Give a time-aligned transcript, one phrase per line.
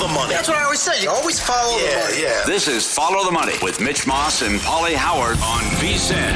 [0.00, 0.34] Always follow the, the money.
[0.34, 1.02] That's what I always say.
[1.02, 2.22] You always follow yeah, the money.
[2.22, 2.44] Yeah.
[2.46, 6.34] This is Follow the Money with Mitch Moss and Pauly Howard on VSIN.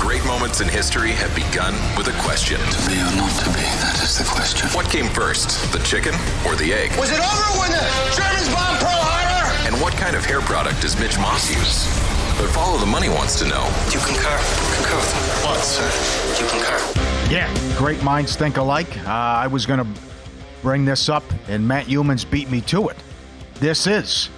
[0.00, 2.58] Great moments in history have begun with a question.
[2.60, 4.68] To be or not to be, that is the question.
[4.70, 6.14] What came first, the chicken
[6.46, 6.90] or the egg?
[6.98, 9.48] Was it over when the Germans bombed Pearl Harbor?
[9.66, 11.88] And what kind of hair product does Mitch Moss use?
[12.38, 13.64] But Follow the Money wants to know.
[13.90, 14.38] Do you concur?
[14.76, 15.48] Concur with me?
[15.48, 16.36] What, sir?
[16.36, 17.30] Do you concur?
[17.30, 18.96] Yeah, great minds think alike.
[19.06, 20.00] Uh, I was going to
[20.62, 22.96] bring this up, and Matt Youmans beat me to it.
[23.54, 24.28] This is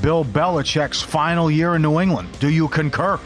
[0.00, 2.28] Bill Belichick's final year in New England.
[2.40, 3.20] Do you concur?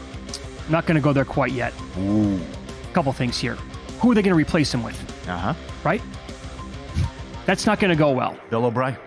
[0.69, 1.73] Not going to go there quite yet.
[1.99, 2.35] Ooh.
[2.37, 3.55] A couple things here.
[3.99, 4.99] Who are they going to replace him with?
[5.29, 5.53] Uh huh.
[5.83, 6.01] Right?
[7.45, 8.37] That's not going to go well.
[8.49, 8.97] Bill O'Brien.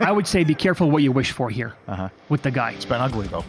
[0.00, 2.08] I would say be careful what you wish for here Uh-huh.
[2.28, 2.72] with the guy.
[2.72, 3.44] It's been ugly, though.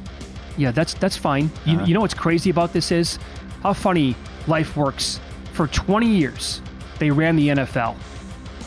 [0.57, 1.49] Yeah, that's that's fine.
[1.65, 1.85] You, Uh-huh.
[1.85, 3.19] you know what's crazy about this is
[3.63, 4.15] how funny
[4.47, 5.19] life works.
[5.53, 6.61] For 20 years,
[6.99, 7.95] they ran the NFL,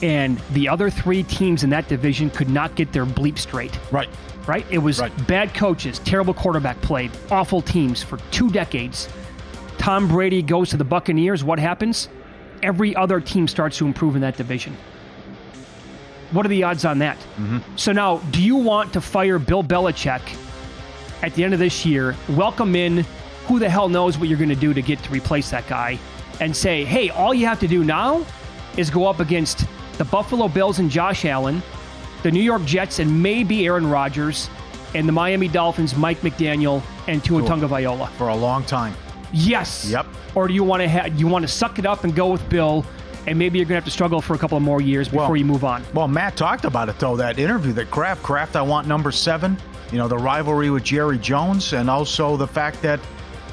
[0.02, 3.78] and the other three teams in that division could not get their bleep straight.
[3.92, 4.08] Right.
[4.46, 4.66] Right?
[4.70, 5.26] It was Right.
[5.28, 9.08] bad coaches, terrible quarterback played, awful teams for two decades.
[9.78, 11.44] Tom Brady goes to the Buccaneers.
[11.44, 12.08] What happens?
[12.62, 14.76] Every other team starts to improve in that division.
[16.32, 17.16] What are the odds on that?
[17.76, 20.20] So now, do you want to fire Bill Belichick
[21.22, 23.04] at the end of this year, welcome in
[23.46, 25.98] who the hell knows what you're going to do to get to replace that guy,
[26.40, 28.24] and say, hey, all you have to do now
[28.76, 29.66] is go up against
[29.98, 31.62] the Buffalo Bills and Josh Allen,
[32.22, 34.48] the New York Jets and maybe Aaron Rodgers,
[34.94, 38.08] and the Miami Dolphins, Mike McDaniel and Tua Tagovailoa.
[38.12, 38.94] For a long time.
[39.32, 39.88] Yes.
[39.90, 40.06] Yep.
[40.34, 42.48] Or do you want to ha- you want to suck it up and go with
[42.48, 42.84] Bill,
[43.26, 45.28] and maybe you're going to have to struggle for a couple of more years before
[45.28, 45.82] Well- you move on?
[45.94, 49.56] Well, Matt talked about it, though, that interview that Kraft, Kraft, I want number seven.
[49.92, 53.00] You know, the rivalry with Jerry Jones, and also the fact that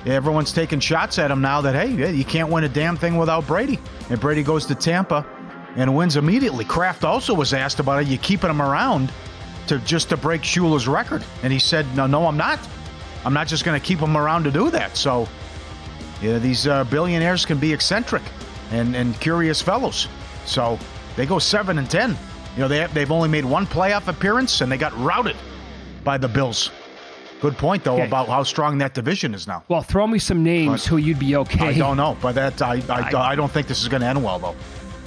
[0.05, 3.47] everyone's taking shots at him now that, hey, you can't win a damn thing without
[3.47, 3.79] Brady.
[4.09, 5.25] And Brady goes to Tampa
[5.75, 6.63] and wins immediately.
[6.63, 8.07] Kraft also was asked about it.
[8.07, 9.11] You keeping him around
[9.67, 11.23] to just to break Shula's record?
[11.43, 12.59] And he said, no, no, I'm not.
[13.25, 14.95] I'm not just going to keep him around to do that.
[14.95, 15.27] So,
[16.21, 18.23] yeah, these uh, billionaires can be eccentric
[18.71, 20.07] and, and curious fellows.
[20.45, 20.79] So
[21.15, 22.15] they go seven and ten.
[22.55, 25.35] You know, they they've only made one playoff appearance and they got routed
[26.03, 26.71] by the Bills.
[27.41, 28.05] Good point though Okay.
[28.07, 29.63] about how strong that division is now.
[29.67, 31.67] Well, throw me some names But- who you'd be okay.
[31.69, 34.07] I don't know, but that I I, I- I don't think this is going to
[34.07, 34.55] end well though.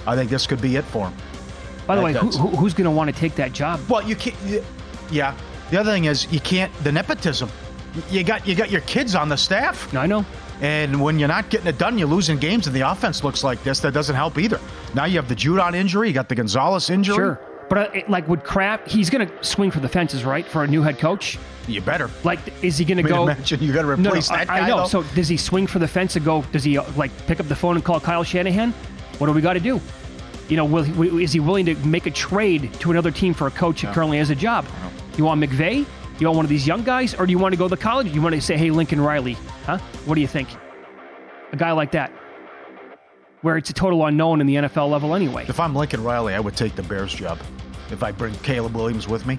[0.07, 1.15] I think this could be it for him.
[1.87, 3.81] By the way, who, who's going to want to take that job?
[3.89, 4.37] Well, you can't.
[5.11, 5.35] Yeah.
[5.71, 7.49] The other thing is you can't the nepotism.
[8.11, 9.93] You got you got your kids on the staff.
[9.95, 10.25] I know.
[10.61, 13.63] And when you're not getting it done, you're losing games, and the offense looks like
[13.65, 13.81] this.
[13.81, 14.61] That doesn't help either.
[14.95, 17.15] Now you have the Judon injury, you got the Gonzalez injury.
[17.17, 17.41] Sure.
[17.71, 20.45] But uh, it- like with Kraft, he's going to swing for the fences, right?
[20.47, 21.39] For a new head coach.
[21.69, 22.11] You better.
[22.25, 23.23] Like, is he going to go?
[23.23, 24.79] imagine you gotta No, no, replace that I, I know.
[24.79, 24.87] though.
[24.87, 26.43] So does he swing for the fence and go?
[26.53, 28.73] Does he uh, like pick up the phone and call Kyle Shanahan?
[29.19, 29.81] What do we got to do?
[30.49, 33.47] You know, will, he- is he willing to make a trade to another team for
[33.47, 34.67] a coach that currently has a job?
[35.17, 35.87] You want McVay?
[36.19, 38.09] You want one of these young guys, or do you want to go to college?
[38.09, 39.79] You want to say, hey, Lincoln Riley, huh?
[40.07, 40.49] What do you think?
[41.53, 42.13] A guy like that,
[43.43, 45.47] where it's a total unknown in the NFL level anyway.
[45.49, 47.39] If I'm Lincoln Riley, I would take the Bears job.
[47.91, 49.39] If I bring Caleb Williams with me,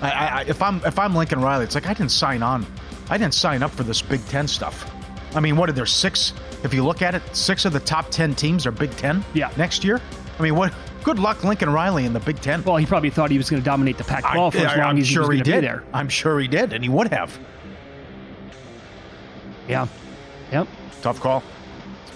[0.00, 2.64] I, I, if I'm if I'm Lincoln Riley, it's like I didn't sign on
[3.10, 4.90] I didn't sign up for this Big Ten stuff.
[5.34, 6.32] I mean, what are there six?
[6.62, 9.24] If you look at it, six of the top ten teams are Big Ten.
[9.34, 9.50] Yeah.
[9.56, 10.00] Next year,
[10.38, 10.72] I mean, what?
[11.04, 12.62] Good luck, Lincoln Riley in the Big Ten.
[12.64, 14.98] Well, he probably thought he was going to dominate the Pac-12 for as long I'm
[14.98, 15.60] as sure he was he going to did.
[15.60, 15.84] be there.
[15.94, 17.38] I'm sure he did, and he would have.
[19.68, 19.86] Yeah.
[20.52, 20.68] Yep.
[21.00, 21.42] Tough call.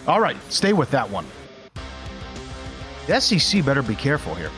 [0.06, 1.26] All right, stay with that one.
[3.06, 4.50] The SEC better be careful here.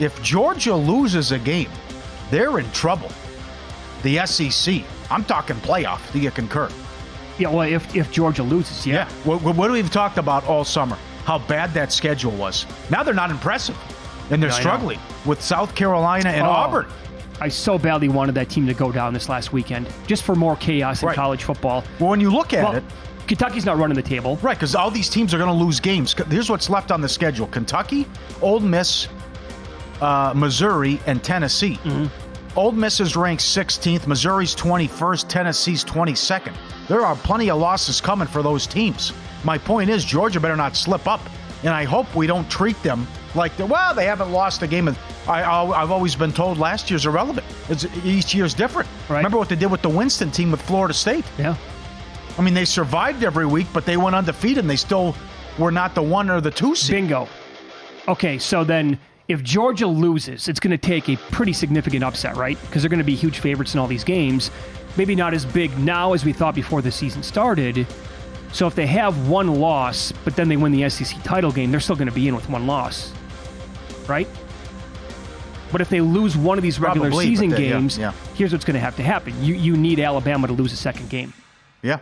[0.00, 1.70] If Georgia loses a game,
[2.30, 3.10] they're in trouble.
[4.02, 4.82] The SEC.
[5.10, 6.12] I'm talking playoff.
[6.12, 6.68] Do you concur?
[7.38, 7.48] Yeah.
[7.50, 9.08] Well, if if Georgia loses, yeah.
[9.24, 12.66] What, what, what we've talked about all summer, how bad that schedule was.
[12.90, 13.76] Now they're not impressive,
[14.30, 16.86] and they're Yeah, struggling with South Carolina and Oh, Auburn.
[17.40, 20.56] I so badly wanted that team to go down this last weekend, just for more
[20.56, 21.14] chaos in Right.
[21.14, 21.84] college football.
[22.00, 22.84] Well, when you look at Well, it,
[23.26, 24.36] Kentucky's not running the table.
[24.36, 26.14] Right, because all these teams are going to lose games.
[26.28, 28.06] Here's what's left on the schedule Kentucky,
[28.40, 29.08] Ole Miss,
[30.00, 31.78] uh, Missouri, and Tennessee.
[32.56, 36.54] Ole Miss is ranked 16th, Missouri's 21st, Tennessee's 22nd.
[36.88, 39.12] There are plenty of losses coming for those teams.
[39.44, 41.20] My point is, Georgia better not slip up,
[41.64, 44.88] and I hope we don't treat them like, well, they haven't lost a game.
[45.28, 47.46] I, I, I've always been told last year's irrelevant.
[47.68, 48.88] It's, each year's different.
[49.08, 49.18] Right.
[49.18, 51.24] Remember what they did with the Winston team with Florida State?
[51.38, 51.56] Yeah.
[52.38, 55.14] I mean, they survived every week, but they went undefeated and they still
[55.58, 56.96] were not the one or the two seed.
[56.96, 57.28] Bingo.
[58.08, 58.98] Okay, so then
[59.28, 62.60] if Georgia loses, it's going to take a pretty significant upset, right?
[62.62, 64.50] Because they're going to be huge favorites in all these games.
[64.96, 67.86] Maybe not as big now as we thought before the season started.
[68.52, 71.80] So if they have one loss, but then they win the SEC title game, they're
[71.80, 73.12] still going to be in with one loss,
[74.06, 74.28] right?
[75.72, 78.12] But if they lose one of these regular Probably, season they- yeah, games, yeah.
[78.34, 79.34] here's what's going to have to happen.
[79.42, 81.32] You you need Alabama to lose a second game
[81.82, 81.98] Yeah.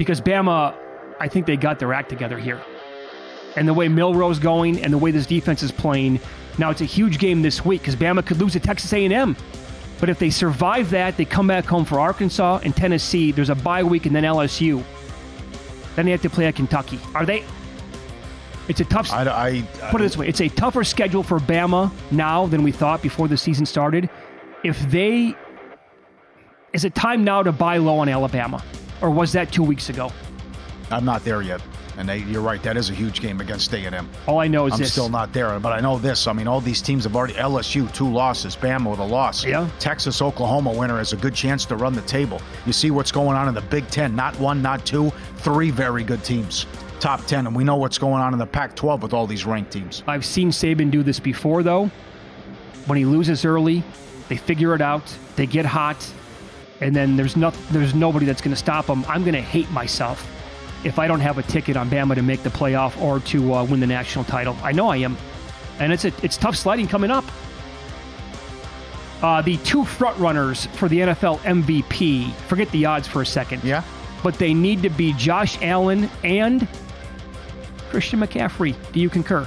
[0.00, 0.74] Because Bama,
[1.20, 2.58] I think they got their act together here.
[3.54, 6.20] And the way Milroe's going and the way this defense is playing,
[6.56, 9.36] now it's a huge game this week because Bama could lose to Texas A&M.
[10.00, 13.30] But if they survive that, they come back home for Arkansas and Tennessee.
[13.30, 14.82] There's a bye week and then LSU.
[15.96, 16.98] Then they have to play at Kentucky.
[17.14, 17.44] Are they?
[18.68, 19.12] It's a tough.
[19.12, 22.62] I, I, I put it this way: it's a tougher schedule for Bama now than
[22.62, 24.08] we thought before the season started.
[24.64, 25.34] If they,
[26.72, 28.64] is it time now to buy low on Alabama,
[29.02, 30.12] or was that two weeks ago?
[30.90, 31.60] I'm not there yet.
[31.96, 34.08] And they, you're right, that is a huge game against A&M.
[34.26, 34.92] All I know is I'm this.
[34.92, 36.26] still not there, but I know this.
[36.26, 39.44] I mean, all these teams have already LSU two losses, Bama with a loss.
[39.44, 39.68] Yeah.
[39.78, 42.40] Texas, Oklahoma winner has a good chance to run the table.
[42.64, 44.16] You see what's going on in the Big Ten.
[44.16, 46.66] Not one, not two, three very good teams.
[47.00, 49.72] Top ten, and we know what's going on in the Pac-12 with all these ranked
[49.72, 50.02] teams.
[50.06, 51.90] I've seen Saban do this before, though.
[52.86, 53.82] When he loses early,
[54.28, 55.02] they figure it out.
[55.36, 55.96] They get hot,
[56.80, 59.04] and then there's no, there's nobody that's going to stop them.
[59.08, 60.26] I'm going to hate myself
[60.84, 63.64] if I don't have a ticket on Bama to make the playoff or to uh,
[63.64, 64.56] win the national title.
[64.62, 65.16] I know I am,
[65.78, 67.24] and it's a, it's tough sliding coming up.
[69.22, 72.32] Uh, the two front runners for the NFL MVP.
[72.48, 73.62] Forget the odds for a second.
[73.62, 73.84] Yeah.
[74.22, 76.66] But they need to be Josh Allen and
[77.90, 78.74] Christian McCaffrey.
[78.92, 79.46] Do you concur?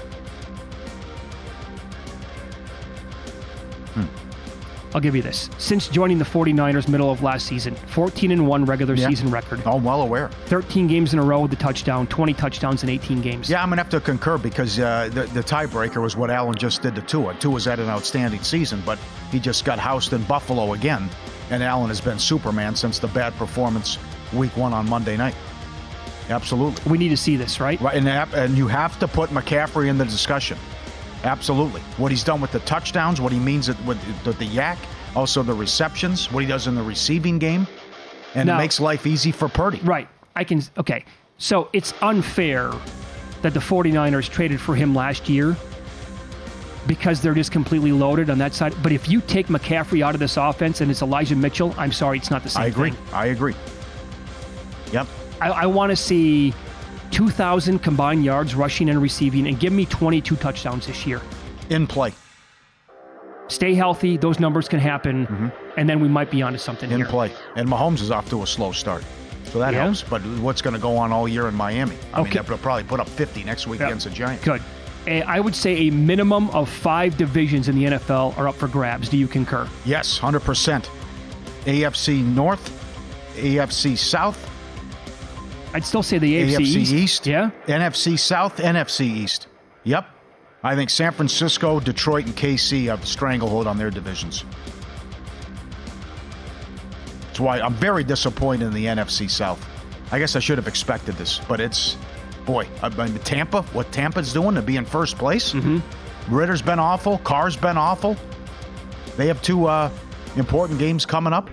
[4.94, 5.50] I'll give you this.
[5.58, 9.10] Since joining the 49ers middle of last season, 14 and 1 regular Yeah.
[9.10, 9.62] season record.
[9.66, 10.30] Oh, I'm well aware.
[10.46, 13.50] 13 games in a row with the touchdown, 20 touchdowns in 18 games.
[13.50, 16.56] Yeah, I'm going to have to concur because uh, the, the tiebreaker was what Allen
[16.56, 17.34] just did to Tua.
[17.36, 19.00] Tua's had an outstanding season, but
[19.32, 21.10] he just got housed in Buffalo again.
[21.50, 23.98] And Allen has been Superman since the bad performance
[24.32, 25.36] week one on Monday night.
[26.30, 26.90] Absolutely.
[26.90, 27.80] We need to see this, right?
[27.82, 30.58] Right, and, and you have to put McCaffrey in the discussion.
[31.24, 31.82] Absolutely.
[31.98, 33.80] What he's done with the touchdowns, what he means with,
[34.26, 34.78] with the YAC,
[35.16, 37.66] also the receptions, what he does in the receiving game,
[38.36, 39.80] and Now- it makes life easy for Purdy.
[39.84, 40.08] Right.
[40.36, 40.62] I can.
[40.78, 41.06] Okay.
[41.38, 42.72] So it's unfair
[43.42, 45.56] that the 49ers traded for him last year
[46.88, 48.74] because they're just completely loaded on that side.
[48.82, 52.18] But if you take McCaffrey out of this offense and it's Elijah Mitchell, I'm sorry,
[52.18, 52.92] it's not the same I agree.
[52.92, 53.00] thing.
[53.14, 53.56] I agree.
[54.92, 55.08] Yep.
[55.42, 56.54] I, I want to see
[57.14, 61.22] 2,000 combined yards rushing and receiving and give me 22 touchdowns this year.
[61.70, 62.12] In play.
[63.50, 64.18] Stay healthy.
[64.18, 65.28] Those numbers can happen.
[65.28, 65.48] Mm-hmm.
[65.78, 67.06] And then we might be onto something in here.
[67.06, 67.32] play.
[67.56, 69.04] And Mahomes is off to a slow start.
[69.46, 69.84] So that Yeah?
[69.84, 70.02] helps.
[70.02, 71.96] But what's going to go on all year in Miami?
[72.14, 72.40] I Okay.
[72.40, 73.88] mean, they'll probably put up 50 next week Yeah.
[73.88, 74.44] against the Giants.
[74.44, 74.62] Good.
[75.06, 79.10] I would say a minimum of five divisions in the NFL are up for grabs.
[79.10, 79.68] Do you concur?
[79.86, 80.90] Yes, 100%.
[81.66, 82.72] AFC North,
[83.38, 84.50] AFC South,
[85.74, 87.50] I'd still say the AFC, AFC East, Yeah.
[87.68, 89.48] NFC South, NFC East.
[89.84, 90.06] Yep.
[90.64, 94.46] I think San Francisco, Detroit, and KC have stranglehold on their divisions.
[97.28, 99.64] That's why I'm very disappointed in the NFC South.
[100.12, 101.98] I guess I should have expected this, but it's,
[102.46, 105.54] boy, I mean, Tampa, what Tampa's doing to be in first place.
[105.54, 105.80] Mm-hmm.
[106.34, 107.18] Ridder's been awful.
[107.20, 108.16] Carr's been awful.
[109.18, 109.90] They have two uh,
[110.38, 111.50] important games coming up.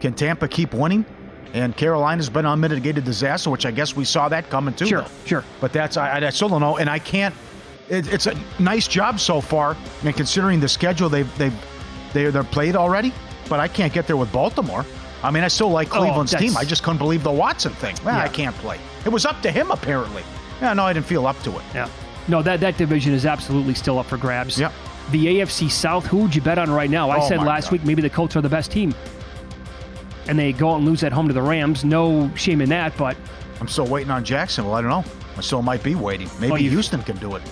[0.00, 1.04] Can Tampa keep winning?
[1.54, 4.86] And Carolina's been unmitigated disaster, which I guess we saw that coming too.
[4.86, 5.44] Sure, sure.
[5.60, 7.34] But that's I, I still don't know, and I can't.
[7.88, 11.54] It, it's a nice job so far, and considering the schedule they've they've
[12.14, 13.12] they they're played already,
[13.50, 14.86] but I can't get there with Baltimore.
[15.22, 16.56] I mean, I still like Oh, Cleveland's that's- team.
[16.58, 17.96] I just couldn't believe the Watson thing.
[18.04, 18.78] Well, I can't play.
[19.04, 20.22] It was up to him apparently.
[20.60, 21.62] Yeah, no, I didn't feel up to it.
[21.74, 21.88] Yeah.
[22.28, 24.58] No, that, that division is absolutely still up for grabs.
[24.58, 24.72] Yeah.
[25.10, 27.10] The AFC South, who would you bet on right now?
[27.10, 27.72] I Oh, said last God.
[27.72, 28.94] week maybe the Colts are the best team.
[30.28, 31.84] And they go out and lose at home to the Rams.
[31.84, 33.16] No shame in that, but
[33.60, 34.74] I'm still waiting on Jacksonville.
[34.74, 35.04] I don't know.
[35.36, 36.28] I still might be waiting.
[36.38, 37.42] Maybe oh, you- Houston can do it.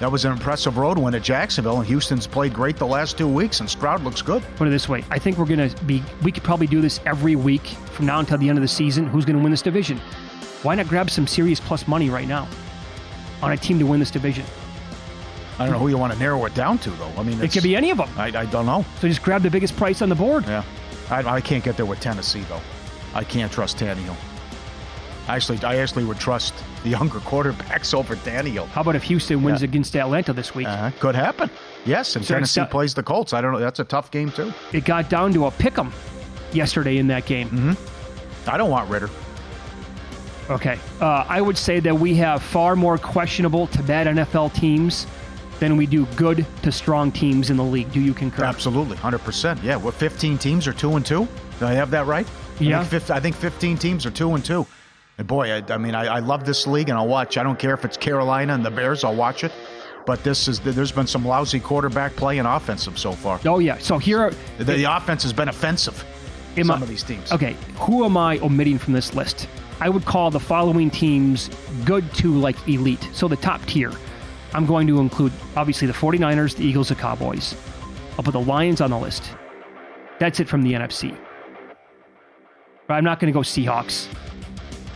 [0.00, 3.26] That was an impressive road win at Jacksonville, and Houston's played great the last two
[3.26, 4.44] weeks, and Stroud looks good.
[4.54, 5.04] put it this way.
[5.10, 8.20] I think we're going to be, we could probably do this every week from now
[8.20, 9.08] until the end of the season.
[9.08, 9.98] Who's going to win this division?
[10.62, 12.46] Why not grab some serious plus money right now
[13.42, 14.44] on a team to win this division?
[15.58, 17.12] I don't know who you want to narrow it down to, though.
[17.16, 18.08] I mean, It could be any of them.
[18.16, 18.84] I, I don't know.
[19.00, 20.44] So just grab the biggest price on the board.
[20.46, 20.62] Yeah,
[21.10, 22.60] I, I can't get there with Tennessee though.
[23.14, 24.16] I can't trust Tannehill.
[25.28, 28.66] Actually, I actually would trust the younger quarterbacks over Daniel.
[28.66, 29.68] How about if Houston wins Yeah.
[29.68, 30.66] against Atlanta this week?
[30.66, 31.50] Uh, could happen.
[31.84, 33.32] Yes, and So Tennessee plays the Colts.
[33.32, 33.58] I don't know.
[33.58, 34.52] That's a tough game too.
[34.72, 35.92] It got down to a pick 'em
[36.52, 37.48] yesterday in that game.
[37.50, 38.50] Mm-hmm.
[38.50, 39.10] I don't want Ridder.
[40.50, 40.78] Okay.
[41.00, 45.06] Uh, I would say that we have far more questionable to bad NFL teams
[45.60, 47.90] than we do good to strong teams in the league.
[47.92, 48.44] Do you concur?
[48.44, 49.62] Absolutely, hundred percent.
[49.62, 51.26] Yeah, what 15 teams are two and two?
[51.58, 52.26] Do I have that right?
[52.60, 52.78] I Yeah.
[52.80, 54.66] think, 15, I think 15 teams are two and two.
[55.18, 57.36] And boy, I, I mean, I, I love this league, and I'll watch.
[57.38, 59.02] I don't care if it's Carolina and the Bears.
[59.02, 59.50] I'll watch it.
[60.06, 63.40] But this is there's been some lousy quarterback play and offensive so far.
[63.44, 63.76] Oh yeah.
[63.78, 66.02] So here are The, the offense has been offensive.
[66.56, 67.30] Some I- of these teams.
[67.32, 69.48] Okay, who am I omitting from this list?
[69.80, 71.50] I would call the following teams
[71.84, 73.06] good to like elite.
[73.12, 73.92] So the top tier.
[74.54, 77.54] I'm going to include obviously the 49ers, the Eagles, the Cowboys.
[78.16, 79.30] I'll put the Lions on the list.
[80.18, 81.16] That's it from the NFC.
[82.86, 84.08] But I'm not going to go Seahawks.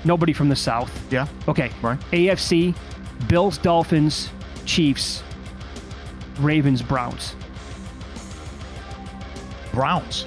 [0.04, 0.90] Nobody from the South.
[1.12, 1.28] Yeah.
[1.46, 1.70] Okay.
[1.82, 2.00] Right.
[2.10, 2.74] AFC,
[3.28, 4.30] Bills, Dolphins,
[4.64, 5.22] Chiefs,
[6.40, 7.36] Ravens, Browns.
[9.72, 10.26] Browns.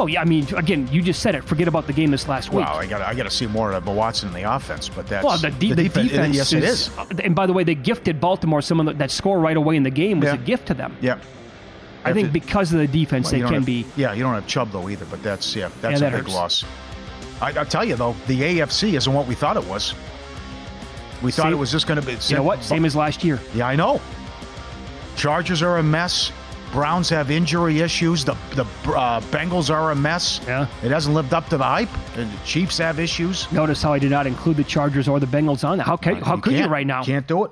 [0.00, 1.42] Oh yeah, I mean, again, you just said it.
[1.44, 2.64] Forget about the game this last week.
[2.64, 5.24] Wow, I got I got to see more of Watson in the offense, but that's
[5.24, 6.36] Well, the, de- the defen- defense.
[6.36, 6.90] Yes, it is.
[7.24, 9.82] And by the way, they gifted Baltimore some of the, that score right away in
[9.82, 10.34] the game was Yeah.
[10.34, 10.96] a gift to them.
[11.00, 11.18] Yeah.
[12.04, 13.84] I think it- because of the defense, Well, they can have- be.
[13.96, 16.22] Yeah, you don't have Chubb though either, but that's yeah, that's Yeah, a that big
[16.26, 16.34] hurts.
[16.34, 16.64] loss.
[17.40, 19.94] I, I'll tell you though, the AFC isn't what we thought it was.
[21.22, 22.16] We thought Same- it was just going to be.
[22.28, 22.62] You know what?
[22.62, 23.40] Same as last year.
[23.52, 24.00] Yeah, I know.
[25.16, 26.30] Chargers are a mess.
[26.72, 28.24] Browns have injury issues.
[28.24, 30.40] The the uh, Bengals are a mess.
[30.46, 30.66] Yeah.
[30.82, 31.88] It hasn't lived up to the hype.
[32.14, 33.50] The Chiefs have issues.
[33.52, 35.84] Notice how I did not include the Chargers or the Bengals on that.
[35.84, 37.02] How can, how could you right now?
[37.02, 37.50] Can't do it.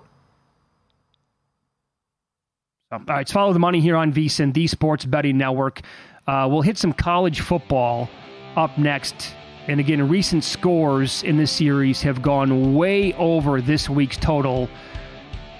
[2.92, 5.80] All right, let's follow the money here on VSIN, the Sports Betting Network.
[6.26, 8.08] Uh, we'll hit some college football
[8.54, 9.34] up next.
[9.66, 14.68] And again, recent scores in this series have gone way over this week's total.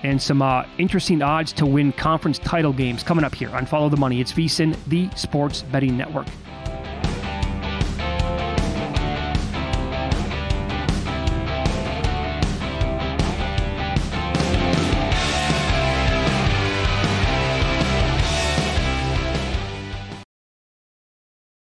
[0.06, 3.88] And some uh, interesting odds to win conference title games coming up here on Follow
[3.88, 4.20] the Money.
[4.20, 6.28] It's VSIN, the Sports Betting Network.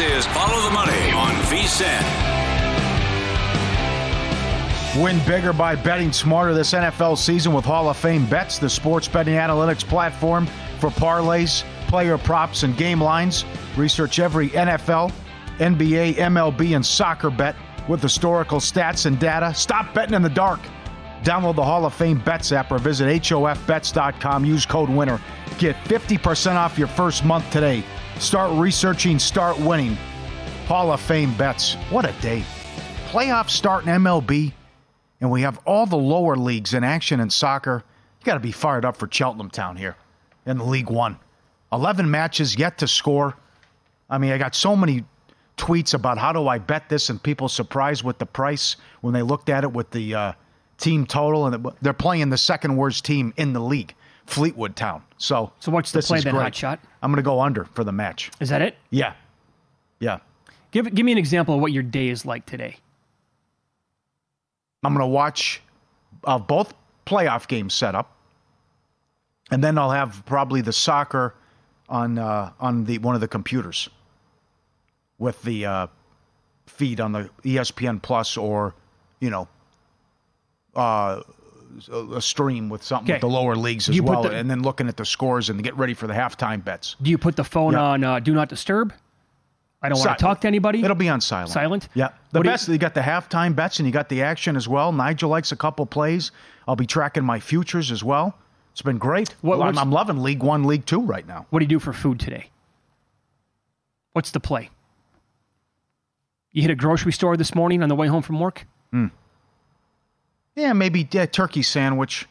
[0.00, 2.04] Is Follow the Money on VSIN.
[5.02, 9.08] Win bigger by betting smarter this NFL season with Hall of Fame Bets, the sports
[9.08, 10.46] betting analytics platform
[10.78, 13.44] for parlays, player props, and game lines.
[13.76, 15.12] Research every NFL,
[15.58, 17.56] NBA, MLB, and soccer bet
[17.88, 19.52] with historical stats and data.
[19.52, 20.60] Stop betting in the dark.
[21.22, 24.44] Download the Hall of Fame Bets app or visit HOFBets.com.
[24.44, 25.20] Use code WINNER.
[25.58, 27.82] Get 50% off your first month today.
[28.20, 29.96] Start researching, start winning.
[30.66, 31.74] Hall of Fame Bets.
[31.88, 32.44] What a day.
[33.10, 34.52] Playoffs start in MLB,
[35.20, 37.84] and we have all the lower leagues in action in soccer.
[38.20, 39.94] You got to be fired up for Cheltenham Town here
[40.46, 41.16] in League One.
[41.72, 43.34] 11 matches yet to score.
[44.10, 45.04] I mean, I got so many
[45.56, 49.22] tweets about how do I bet this, and people surprised with the price when they
[49.22, 50.32] looked at it with the uh,
[50.76, 53.94] team total, and they're playing the second worst team in the league,
[54.28, 55.02] Fleetwood Town.
[55.16, 56.80] So, so what's the play then, Hot Shot?
[57.02, 58.30] I'm going to go under for the match.
[58.40, 58.76] Is that it?
[58.90, 59.14] Yeah,
[60.00, 60.18] yeah.
[60.70, 62.76] Give give me an example of what your day is like today.
[64.84, 65.62] I'm going to watch
[66.24, 66.74] uh, both
[67.06, 68.14] playoff games set up,
[69.50, 71.34] and then I'll have probably the soccer
[71.88, 73.88] on uh, on the one of the computers
[75.18, 75.86] with the uh,
[76.66, 78.74] feed on the ESPN Plus or
[79.20, 79.48] you know
[81.92, 83.14] a stream with something Okay.
[83.14, 85.62] with the lower leagues as you well, the- and then looking at the scores and
[85.62, 86.96] get ready for the halftime bets.
[87.02, 87.82] Do you put the phone Yeah.
[87.82, 88.92] on uh, Do Not Disturb?
[89.80, 90.82] I don't want to talk to anybody.
[90.82, 91.50] It'll be on silent.
[91.50, 91.88] Silent?
[91.94, 92.08] Yeah.
[92.32, 94.56] The What do you- best, you, got the halftime bets and you got the action
[94.56, 94.90] as well.
[94.92, 96.32] Nigel likes a couple plays.
[96.66, 98.36] I'll be tracking my futures as well.
[98.72, 99.34] It's been great.
[99.40, 101.46] What- Well, I'm, I'm loving League One, League Two right now.
[101.50, 102.50] What do you do for food today?
[104.14, 104.70] What's the play?
[106.50, 108.66] You hit a grocery store this morning on the way home from work?
[110.58, 112.26] Yeah, maybe yeah, turkey sandwich,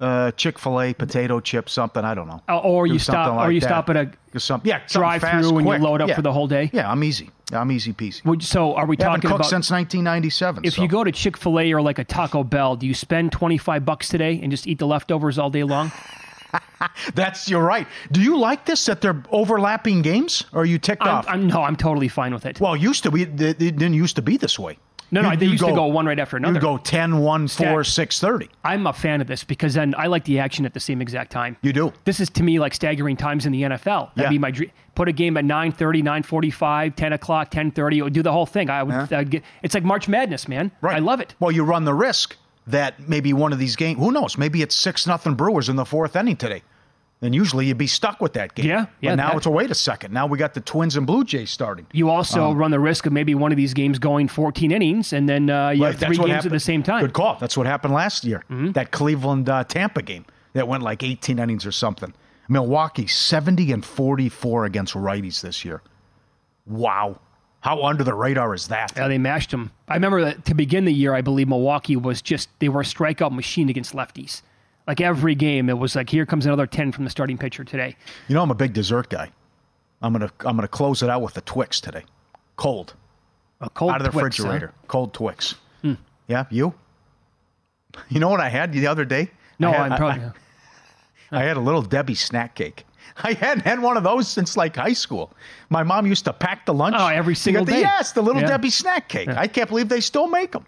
[0.00, 2.04] uh, Chick Fil A, potato chip, something.
[2.04, 2.42] I don't know.
[2.48, 3.66] Uh, or Do you stop, like or you that.
[3.66, 5.78] stop at a some, yeah, drive through and quick.
[5.80, 6.16] you load up Yeah.
[6.16, 6.70] for the whole day.
[6.72, 7.30] Yeah, I'm easy.
[7.52, 8.24] I'm easy peasy.
[8.24, 10.64] Would- So are we We haven't talking cooked about since 1997.
[10.64, 10.82] if so.
[10.82, 13.56] you go to Chick Fil A or like a Taco Bell, do you spend twenty
[13.58, 15.92] five bucks today and just eat the leftovers all day long?
[17.14, 17.86] That's you're right.
[18.12, 21.26] Do you like this that they're overlapping games, or are you ticked I'm, off?
[21.28, 22.60] I'm no, I'm totally fine with it.
[22.60, 23.22] well, it used to be.
[23.22, 24.78] It didn't used to be this way.
[25.10, 26.54] No, no, You- they used to go one right after another.
[26.54, 27.94] You go 10, 1, 4, Stack.
[28.12, 28.48] 6, 30.
[28.64, 31.30] I'm a fan of this because then I like the action at the same exact
[31.30, 31.56] time.
[31.62, 31.92] You do.
[32.04, 34.10] This is to me like staggering times in the NFL.
[34.14, 34.30] That'd Yeah.
[34.30, 34.70] be my dream.
[34.94, 37.98] Put a game at 9:30, 9:45, 10 o'clock, 10:30.
[37.98, 38.68] It would do the whole thing.
[38.70, 39.12] I would.
[39.12, 40.70] I'd get, it's like March Madness, man.
[40.80, 40.96] Right.
[40.96, 41.34] I love it.
[41.38, 44.74] Well, you run the risk that maybe one of these games, who knows, maybe it's
[44.74, 46.62] 6 nothing Brewers in the fourth inning today.
[47.22, 48.66] And usually you'd be stuck with that game.
[48.66, 50.12] Yeah, yeah, But now that- it's a wait a second.
[50.12, 51.86] Now we got the Twins and Blue Jays starting.
[51.92, 55.14] You also Um, run the risk of maybe one of these games going 14 innings,
[55.14, 56.46] and then uh, you Right, have three games happened.
[56.46, 57.00] at the same time.
[57.00, 57.36] Good call.
[57.40, 58.42] That's what happened last year.
[58.50, 62.12] That Cleveland uh, Tampa game that went like 18 innings or something.
[62.48, 65.80] Milwaukee 70 and 44 against righties this year.
[66.66, 67.18] Wow.
[67.60, 68.92] How under the radar is that?
[68.96, 69.72] Yeah, they mashed them.
[69.88, 72.84] I remember that to begin the year, I believe Milwaukee was just they were a
[72.84, 74.42] strikeout machine against lefties.
[74.86, 77.96] Like every game, it was like here comes another 10 from the starting pitcher today.
[78.28, 79.30] You know I'm a big dessert guy.
[80.02, 82.04] I'm gonna I'm gonna close it out with a Twix today,
[82.56, 82.94] cold,
[83.60, 84.44] A cold out of the Twix, huh?
[84.44, 85.54] refrigerator, cold Twix.
[85.82, 85.94] Hmm.
[86.28, 86.74] Yeah, you.
[88.08, 89.30] You know what I had the other day?
[89.58, 90.22] No, I had, I'm I- probably.
[91.32, 92.84] I, I had a little Debbie snack cake.
[93.24, 95.32] I hadn't had one of those since like high school.
[95.70, 96.94] My mom used to pack the lunch.
[96.98, 97.80] Oh, every single the- day.
[97.80, 98.48] Yes, the little Yeah.
[98.48, 99.28] Debbie snack cake.
[99.30, 100.66] I can't believe they still make them.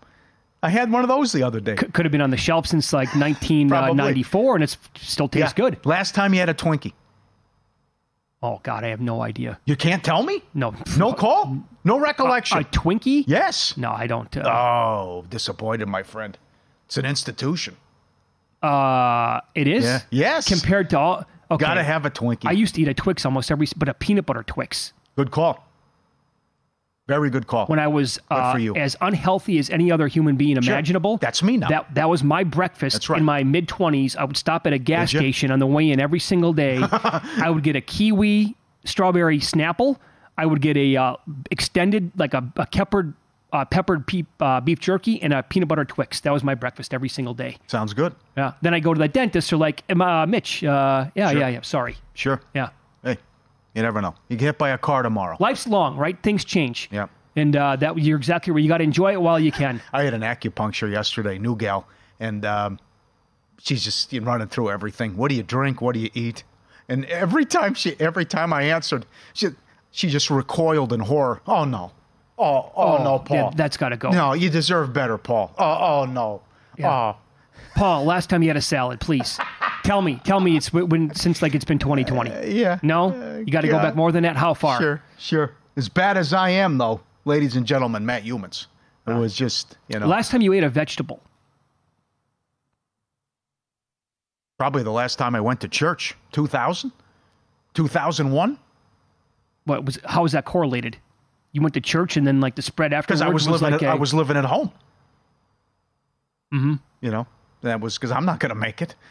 [0.62, 1.76] I had one of those the other day.
[1.76, 5.62] could have been on the shelf since like 1994, and it's still tastes Yeah.
[5.70, 5.86] good.
[5.86, 6.92] Last time you had a Twinkie.
[8.42, 9.58] Oh God, I have no idea.
[9.66, 10.42] You can't tell me?
[10.54, 11.58] No, No call?
[11.84, 12.58] No recollection?
[12.58, 13.24] A Twinkie?
[13.26, 13.76] yes.
[13.76, 14.36] No, I don't.
[14.36, 16.36] Uh, Oh, disappointed, my friend.
[16.86, 17.76] It's an institution.
[18.62, 19.84] uh, it is.
[19.84, 20.00] Yeah.
[20.10, 20.48] Yes.
[20.48, 21.24] Compared to all.
[21.50, 21.64] Okay.
[21.64, 22.46] Gotta have a Twinkie.
[22.46, 24.92] I used to eat a Twix almost every, but a peanut butter Twix.
[25.16, 25.64] Good call.
[27.08, 27.66] Very good call.
[27.66, 28.76] when I was uh, for you.
[28.76, 30.74] as unhealthy as any other human being Sure.
[30.74, 31.16] imaginable.
[31.16, 31.68] That's me now.
[31.68, 33.18] That that was my breakfast right.
[33.18, 34.14] in my mid twenties.
[34.14, 36.78] I would stop at a gas station on the way in every single day.
[36.92, 39.96] I would get a kiwi strawberry Snapple.
[40.36, 41.16] I would get a uh,
[41.50, 43.14] extended like a, a peppered
[43.52, 46.20] uh, peppered pe- uh, beef jerky and a peanut butter Twix.
[46.20, 47.56] That was my breakfast every single day.
[47.66, 48.14] Sounds good.
[48.36, 48.52] Yeah.
[48.60, 49.48] Then I go to the dentist.
[49.50, 51.40] They're like, uh, Mitch, uh, yeah, Sure.
[51.40, 51.62] yeah, yeah.
[51.62, 51.96] Sorry.
[52.12, 52.42] Sure.
[52.54, 52.68] Yeah.
[53.78, 54.16] You never know.
[54.26, 55.36] You get hit by a car tomorrow.
[55.38, 56.20] Life's long, right?
[56.20, 56.88] Things change.
[56.90, 57.06] Yeah.
[57.36, 58.60] And uh, that you're exactly right.
[58.60, 59.80] You got to enjoy it while you can.
[59.92, 61.86] I had an acupuncture yesterday, new gal,
[62.18, 62.80] and um,
[63.60, 65.16] she's just you know, running through everything.
[65.16, 65.80] What do you drink?
[65.80, 66.42] What do you eat?
[66.88, 69.50] And every time she, every time I answered, she,
[69.92, 71.40] she just recoiled in horror.
[71.46, 71.92] Oh no,
[72.36, 74.10] oh oh, no, Paul, that's got to go.
[74.10, 75.54] no, you deserve better, Paul.
[75.56, 76.42] Oh oh no,
[76.76, 76.90] Yeah.
[76.90, 77.16] oh
[77.76, 79.38] Paul, last time you had a salad, please.
[79.88, 82.30] tell me, tell me it's when since like it's been 2020.
[82.30, 82.78] Uh, yeah.
[82.82, 84.36] No, uh, you got to go back more than that.
[84.36, 84.78] How far?
[84.78, 85.54] Sure, sure.
[85.76, 88.66] As bad as I am, though, ladies and gentlemen, Matt Youmans.
[89.06, 89.18] It ah.
[89.18, 90.06] was just, you know.
[90.06, 91.22] Last time you ate a vegetable?
[94.58, 96.14] Probably the last time I went to church.
[96.32, 96.92] 2000?
[97.74, 98.58] 2001?
[99.64, 99.98] What was?
[100.04, 100.98] How was that correlated?
[101.52, 103.20] You went to church and then like the spread afterwards.
[103.20, 103.72] Because I was living.
[103.72, 104.72] like at, a- I was living at home.
[106.52, 106.74] Mm-hmm.
[107.00, 107.26] You know,
[107.62, 108.94] that was because I'm not going to make it.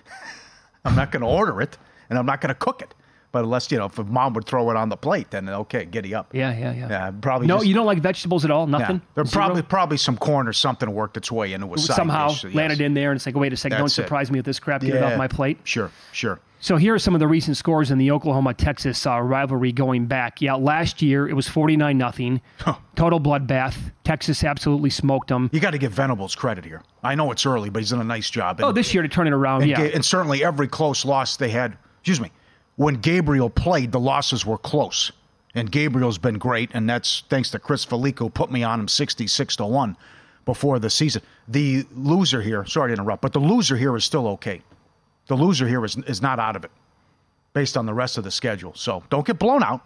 [0.87, 1.77] I'm not going to order it,
[2.09, 2.93] and I'm not going to cook it.
[3.31, 6.15] But unless you know, if mom would throw it on the plate, then okay, giddy
[6.15, 6.33] up.
[6.33, 6.89] Yeah, yeah, yeah.
[6.89, 7.47] Yeah, probably.
[7.47, 8.67] No, just- you don't like vegetables at all.
[8.67, 8.97] Nothing.
[8.97, 9.01] Yeah.
[9.15, 9.45] There Zero?
[9.45, 12.55] probably probably some corn or something worked its way into a side somehow dish, yes.
[12.55, 14.03] landed in there, and it's like, wait a second, don't That's it.
[14.03, 14.81] surprise me with this crap.
[14.81, 15.59] Get it off my plate.
[15.63, 16.39] Sure, sure.
[16.59, 20.07] So here are some of the recent scores in the Oklahoma Texas uh, rivalry going
[20.07, 20.41] back.
[20.41, 22.41] Yeah, last year it was 49 nothing.
[22.95, 23.75] Total bloodbath.
[24.03, 25.51] Texas absolutely smoked them.
[25.53, 26.81] You got to give Venables credit here.
[27.03, 28.59] I know it's early, but he's done a nice job.
[28.61, 29.81] Oh, this year to turn it around, and, yeah.
[29.81, 31.77] and certainly every close loss they had.
[31.99, 32.31] Excuse me.
[32.77, 35.11] When Gabriel played, the losses were close,
[35.55, 38.87] and Gabriel's been great, and that's thanks to Chris Fallica who put me on him
[38.87, 39.97] sixty-six to one
[40.45, 41.23] before the season.
[41.47, 44.61] The loser here, sorry to interrupt, but the loser here is still okay.
[45.25, 46.71] The loser here is is not out of it,
[47.53, 48.73] based on the rest of the schedule.
[48.75, 49.81] So don't get blown out,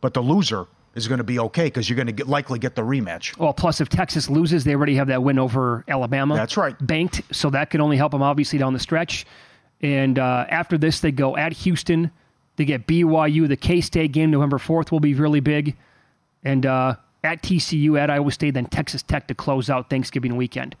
[0.00, 2.76] but the loser is going to be okay because you're going to get, likely get
[2.76, 3.36] the rematch.
[3.36, 6.36] Well, plus if Texas loses, they already have that win over Alabama.
[6.36, 6.76] That's right.
[6.86, 9.26] Banked, so that could only help them obviously down the stretch.
[9.80, 12.12] And uh, after this, they go at Houston.
[12.58, 13.48] They get BYU.
[13.48, 15.76] The K State game November fourth will be really big,
[16.44, 20.76] and uh, at TCU, at Iowa State, then Texas Tech to close out Thanksgiving weekend.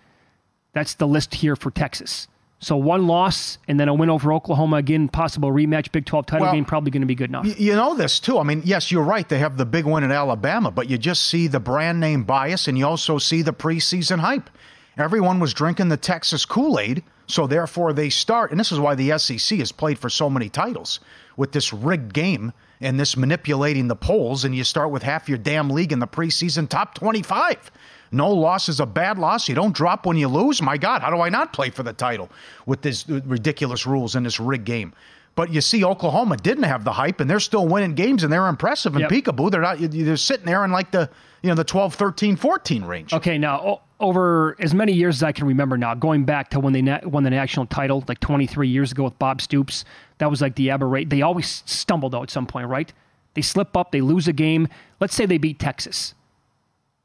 [0.72, 2.26] That's the list here for Texas.
[2.60, 6.46] So one loss and then a win over Oklahoma again, possible rematch, Big Twelve title
[6.46, 7.46] Well, game, probably going to be good enough.
[7.58, 8.40] You know this too.
[8.40, 9.28] I mean, yes, you're right.
[9.28, 12.66] They have the big win in Alabama, but you just see the brand name bias
[12.66, 14.50] and you also see the preseason hype.
[14.96, 18.50] Everyone was drinking the Texas Kool Aid, so therefore they start.
[18.50, 20.98] And this is why the SEC has played for so many titles
[21.36, 24.44] with this rigged game and this manipulating the polls.
[24.44, 27.70] And you start with half your damn league in the preseason top 25.
[28.10, 29.48] No loss is a bad loss.
[29.48, 30.62] You don't drop when you lose.
[30.62, 32.30] My God, how do I not play for the title
[32.66, 34.94] with these ridiculous rules in this rigged game?
[35.34, 38.48] But you see, Oklahoma didn't have the hype, and they're still winning games, and they're
[38.48, 39.10] impressive in Yep.
[39.10, 39.50] peekaboo.
[39.52, 39.76] They're not.
[39.78, 41.08] They're sitting there in like the
[41.42, 43.12] you know the 12, 13, 14 range.
[43.12, 46.72] Okay, now over as many years as I can remember now, going back to when
[46.72, 49.84] they na- won the national title, like 23 years ago with Bob Stoops,
[50.18, 51.10] that was like the aberrate.
[51.10, 52.92] They always stumble though at some point, right?
[53.34, 54.68] They slip up, they lose a game.
[55.00, 56.14] Let's say they beat Texas.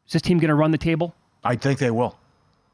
[0.07, 1.15] Is this team going to run the table?
[1.43, 2.17] I think they will.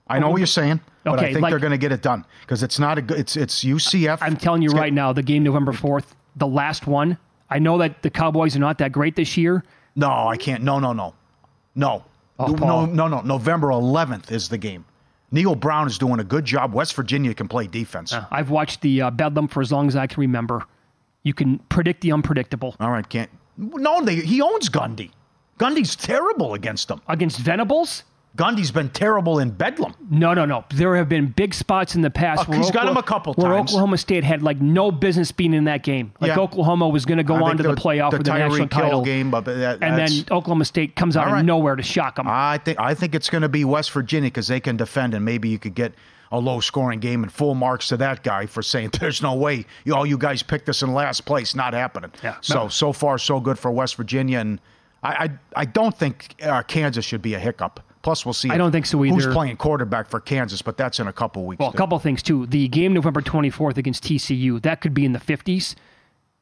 [0.07, 2.25] I know what you're saying, but I think like- they're going to get it done
[2.41, 3.19] because it's not a good.
[3.19, 4.17] It's it's UCF.
[4.21, 6.05] I'm telling you right now, the game November 4th,
[6.35, 7.17] the last one.
[7.49, 9.63] I know that the Cowboys are not that great this year.
[9.95, 10.63] No, I can't.
[10.63, 11.13] No, no, no,
[11.75, 12.03] no,
[12.39, 13.21] Oh, no, no, no.
[13.21, 14.85] November 11th is the game.
[15.31, 16.73] Neal Brown is doing a good job.
[16.73, 18.13] West Virginia can play defense.
[18.31, 20.63] I've watched the uh, Bedlam for as long as I can remember.
[21.23, 22.75] You can predict the unpredictable.
[22.79, 23.29] All right, can't.
[23.57, 25.11] No, they, he owns Gundy.
[25.59, 27.01] Gundy's terrible against them.
[27.07, 28.03] Against Venables?
[28.37, 29.93] Gundy's been terrible in Bedlam.
[30.09, 30.63] No, no, no.
[30.73, 32.43] There have been big spots in the past.
[32.43, 33.71] Oh, where he's got him a couple where times.
[33.71, 36.13] Oklahoma State had like no business being in that game.
[36.21, 36.39] Like Yeah.
[36.39, 39.29] Oklahoma was going to go I on to the, playoff with the national title, game,
[39.31, 42.27] but that, and then Oklahoma State comes out All of nowhere to shock them.
[42.29, 45.25] I think I think it's going to be West Virginia because they can defend, and
[45.25, 45.93] maybe you could get
[46.31, 49.65] a low scoring game and full marks to that guy for saying there's no way
[49.83, 51.55] you all you guys picked us in last place.
[51.55, 52.11] Not happening.
[52.23, 52.35] Yeah.
[52.41, 52.67] So No.
[52.69, 54.61] so far so good for West Virginia, and
[55.03, 55.29] I I,
[55.61, 57.81] I don't think uh, Kansas should be a hiccup.
[58.01, 58.49] Plus, we'll see.
[58.49, 59.13] I don't think so either.
[59.15, 60.61] Who's playing quarterback for Kansas?
[60.61, 61.59] But that's in a couple weeks.
[61.59, 62.45] Well, a couple things too.
[62.45, 65.75] The game November 24th against TCU, that could be in the 50s.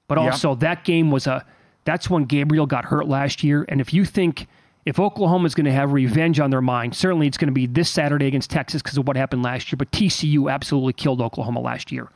[0.08, 0.26] But Yeah.
[0.26, 1.43] also that game was a
[1.84, 4.48] that's when Gabriel got hurt last year and if you think
[4.86, 7.65] if Oklahoma is going to have revenge on their mind, certainly it's going to be
[7.65, 11.60] this Saturday against Texas because of what happened last year, but TCU absolutely killed Oklahoma
[11.60, 12.08] last year.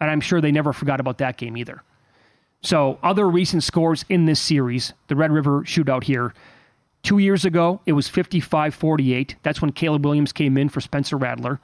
[0.00, 1.84] And I'm sure they never forgot about that game either.
[2.62, 6.34] So, other recent scores in this series, the Red River shootout here.
[7.02, 9.36] Two years ago, it was 55 48.
[9.42, 11.60] That's when Caleb Williams came in for Spencer Rattler,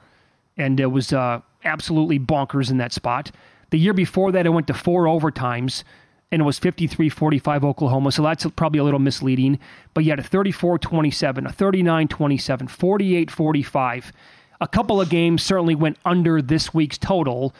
[0.57, 3.31] and it was uh, absolutely bonkers in that spot.
[3.69, 5.83] The year before that, it went to four overtimes,
[6.31, 8.11] and it was 53 45 Oklahoma.
[8.11, 9.59] So that's probably a little misleading.
[9.93, 14.11] But you had a 34 27, a 39 27, 48 45.
[14.59, 17.53] A couple of games certainly went under this week's total,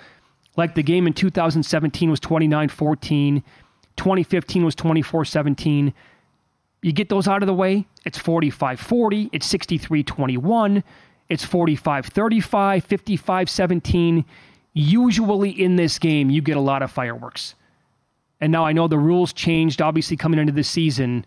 [0.58, 3.44] like the game in 2017 was 29 14,
[3.96, 5.94] 2015 was 24 17.
[6.88, 10.84] You get those out of the way, it's 45 40, it's 63 21,
[11.28, 14.26] it's 45 35, 55 17.
[14.73, 17.56] Usually in this game, you get a lot of fireworks.
[18.39, 21.26] And now I know the rules changed, obviously, coming into the season.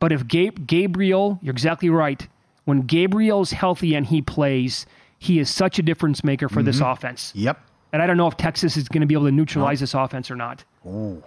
[0.00, 2.26] But if Gabe, Gabriel, you're exactly right.
[2.64, 4.86] When Gabriel's healthy and he plays,
[5.20, 6.92] he is such a difference maker for this Mhm.
[6.92, 7.32] offense.
[7.36, 7.60] Yep.
[7.92, 10.32] And I don't know if Texas is going to be able to neutralize this offense
[10.32, 10.64] or not.
[10.84, 11.22] Ooh.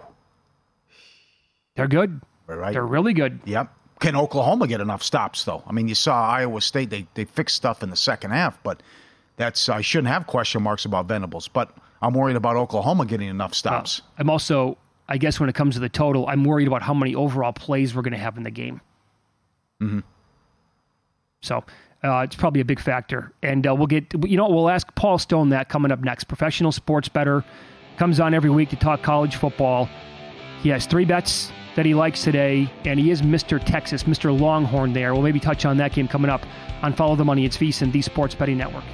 [1.76, 2.20] They're good.
[2.46, 2.72] Right.
[2.72, 3.40] They're really good.
[3.44, 3.72] Yep.
[4.00, 5.62] Can Oklahoma get enough stops though?
[5.66, 8.82] I mean, you saw Iowa State; they they fixed stuff in the second half, but
[9.36, 13.54] that's I shouldn't have question marks about Venables, but I'm worried about Oklahoma getting enough
[13.54, 14.00] stops.
[14.00, 14.76] Uh, I'm also,
[15.08, 17.94] I guess, when it comes to the total, I'm worried about how many overall plays
[17.94, 18.80] we're going to have in the game.
[19.80, 20.00] Mm-hmm.
[21.40, 21.64] So
[22.02, 23.32] uh, it's probably a big factor.
[23.42, 26.24] And uh, we'll get, you know, we'll ask Paul Stone that coming up next.
[26.24, 27.42] Professional sports better
[27.96, 29.88] comes on every week to talk college football.
[30.62, 33.62] He has three bets that he likes today, and he is Mr.
[33.64, 34.38] Texas, Mr.
[34.38, 35.12] Longhorn there.
[35.12, 36.46] We'll maybe touch on that game coming up
[36.82, 37.44] on Follow the Money.
[37.44, 38.84] It's VSIN, the Sports Betting Network.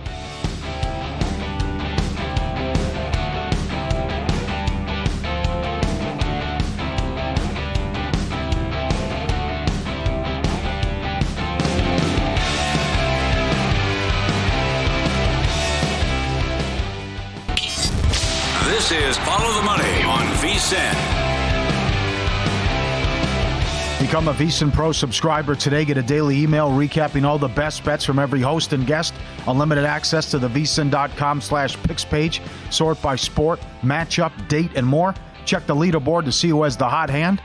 [24.11, 25.85] Become a VSIN Pro subscriber today.
[25.85, 29.15] Get a daily email recapping all the best bets from every host and guest.
[29.47, 32.43] Unlimited access to the VSIN.com slash picks page.
[32.71, 35.15] Sort by sport, matchup, date, and more.
[35.45, 37.41] Check the leaderboard to see who has the hot hand.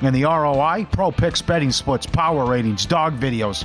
[0.00, 3.64] And the ROI, Pro Picks betting splits, power ratings, dog videos.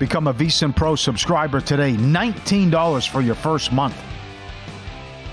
[0.00, 1.92] Become a VSIN Pro subscriber today.
[1.94, 3.94] $19 for your first month.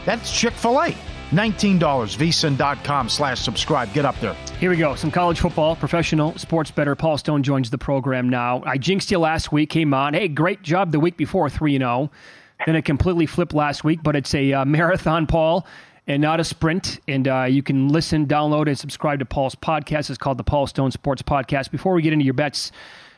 [0.05, 0.95] That's Chick-fil-A.
[1.31, 3.91] $19, vsin.com slash subscribe.
[3.93, 4.33] Get up there.
[4.59, 4.95] Here we go.
[4.95, 6.95] Some college football, professional sports better.
[6.95, 8.63] Paul Stone joins the program now.
[8.65, 10.13] I jinxed you last week, came on.
[10.13, 12.09] Hey, great job the week before, 3 0.
[12.65, 15.67] Then it completely flipped last week, but it's a uh, marathon, Paul,
[16.07, 16.99] and not a sprint.
[17.07, 20.09] And uh, you can listen, download, and subscribe to Paul's podcast.
[20.09, 21.71] It's called the Paul Stone Sports Podcast.
[21.71, 22.71] Before we get into your bets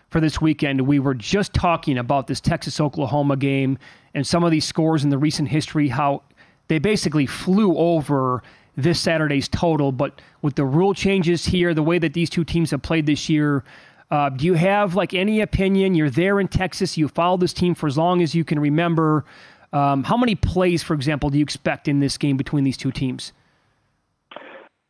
[0.09, 3.77] for this weekend, we were just talking about this Texas Oklahoma game
[4.13, 6.23] and some of these scores in the recent history, how
[6.69, 8.41] they basically flew over
[8.77, 9.91] this Saturday's total.
[9.91, 13.27] But with the rule changes here, the way that these two teams have played this
[13.27, 13.63] year,
[14.09, 15.95] uh, do you have like any opinion?
[15.95, 16.97] You're there in Texas.
[16.97, 19.25] You followed this team for as long as you can remember.
[19.73, 22.91] Um, how many plays, for example, do you expect in this game between these two
[22.91, 23.33] teams?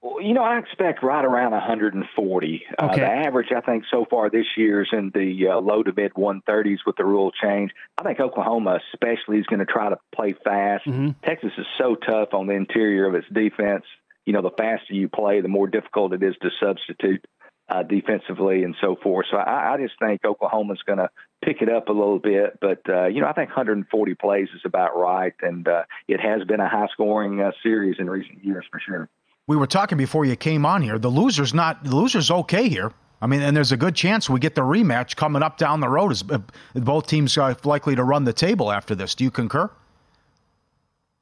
[0.02, 2.64] Well, you know, I expect right around 140.
[2.66, 2.66] Okay.
[2.78, 5.92] Uh, the average, I think, so far this year is in the uh, low to
[5.96, 7.72] mid 130s with the rule change.
[7.98, 10.86] I think Oklahoma, especially, is going to try to play fast.
[10.86, 11.10] Mm-hmm.
[11.26, 13.84] Texas is so tough on the interior of its defense.
[14.26, 17.26] You know, the faster you play, the more difficult it is to substitute
[17.68, 19.26] uh, defensively and so forth.
[19.30, 21.10] So I, I just think Oklahoma's going to
[21.44, 22.58] pick it up a little bit.
[22.62, 25.34] But, uh, you know, I think 140 plays is about right.
[25.42, 29.10] And uh, it has been a high scoring uh, series in recent years for sure
[29.50, 31.00] we were talking before you came on here.
[31.00, 32.94] The loser's not the loser's okay here.
[33.20, 35.90] I mean, and there's a good chance we get the rematch coming up down the
[35.90, 36.12] road.
[36.12, 36.38] As uh,
[36.76, 39.16] both teams are likely to run the table after this.
[39.16, 39.72] Do you concur?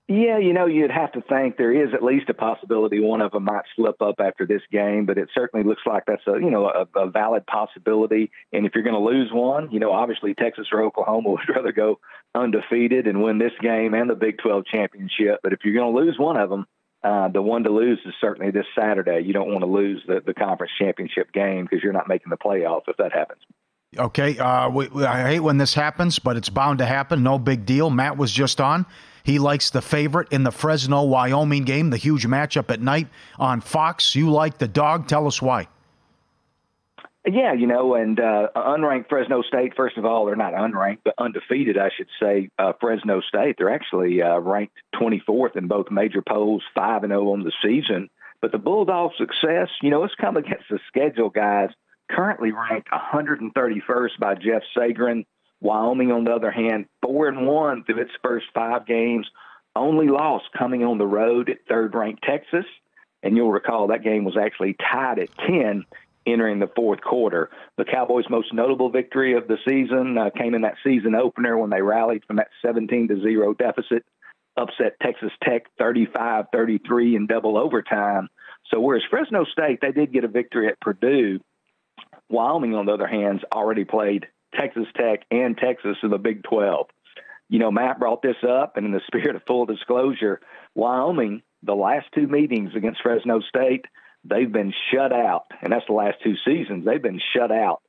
[0.10, 3.32] Yeah, you know, you'd have to think there is at least a possibility one of
[3.32, 6.52] them might slip up after this game, but it certainly looks like that's a you
[6.52, 8.30] know a, a valid possibility.
[8.52, 11.72] And if you're going to lose one, you know, obviously Texas or Oklahoma would rather
[11.72, 12.02] go
[12.36, 15.40] undefeated and win this game and the Big 12 championship.
[15.42, 16.66] But if you're going to lose one of them,
[17.08, 19.22] uh, the one to lose is certainly this Saturday.
[19.26, 22.38] You don't want to lose the, the conference championship game because you're not making the
[22.38, 23.42] playoffs if that happens.
[23.98, 27.24] Okay, uh, we, we, I hate when this happens, but it's bound to happen.
[27.24, 27.90] No big deal.
[27.90, 28.86] Matt was just on.
[29.24, 33.08] He likes the favorite in the Fresno Wyoming game, the huge matchup at night
[33.40, 34.14] on Fox.
[34.14, 35.08] You like the dog.
[35.08, 35.70] Tell us why.
[37.30, 41.14] Yeah, you know, and uh, unranked Fresno State, first of all, they're not unranked, but
[41.18, 42.50] undefeated, I should say.
[42.58, 47.32] Uh, Fresno State, they're actually uh, ranked 24th in both major polls, 5 and 0
[47.32, 48.10] on the season.
[48.40, 51.70] But the Bulldogs' success, you know, it's come against the schedule guys
[52.10, 55.26] currently ranked 131st by Jeff Sagarin.
[55.60, 59.28] Wyoming, on the other hand, 4 and 1 through its first five games,
[59.76, 62.66] only loss coming on the road at third ranked Texas.
[63.24, 65.84] And you'll recall that game was actually tied at 10
[66.28, 67.50] entering the fourth quarter.
[67.78, 71.70] The Cowboys' most notable victory of the season uh, came in that season opener when
[71.70, 74.04] they rallied from that 17 to 0 deficit,
[74.58, 78.28] upset Texas Tech 35 33 in double overtime.
[78.72, 81.40] So, whereas Fresno State, they did get a victory at Purdue,
[82.30, 86.88] Wyoming, on the other hand, already played Texas Tech and Texas in the Big 12.
[87.50, 90.42] You know, Matt brought this up, and in the spirit of full disclosure,
[90.76, 93.86] Wyoming, the last two meetings against Fresno State,
[94.30, 96.86] they've been shut out, and that's the last two seasons.
[96.86, 97.82] They've been shut out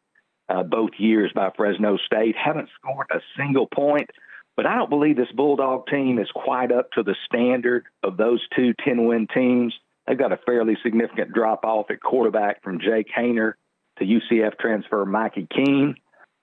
[0.48, 2.36] uh, both years by Fresno State.
[2.36, 4.10] Haven't scored a single point,
[4.56, 8.40] but I don't believe this Bulldog team is quite up to the standard of those
[8.56, 9.74] two 10 win teams.
[10.06, 13.54] They've got a fairly significant drop off at quarterback from Jake Haener
[13.98, 15.96] to UCF transfer Mikey Keene.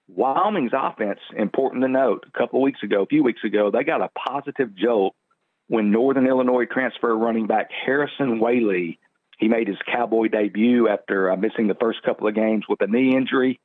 [0.08, 3.84] Wyoming's offense, important to note, a couple of weeks ago, a few weeks ago, they
[3.84, 5.15] got a positive jolt
[5.67, 8.99] when Northern Illinois transfer running back Harrison Waylee
[9.37, 12.87] He made his Cowboy debut after uh, missing the first couple of games with a
[12.87, 13.59] knee injury.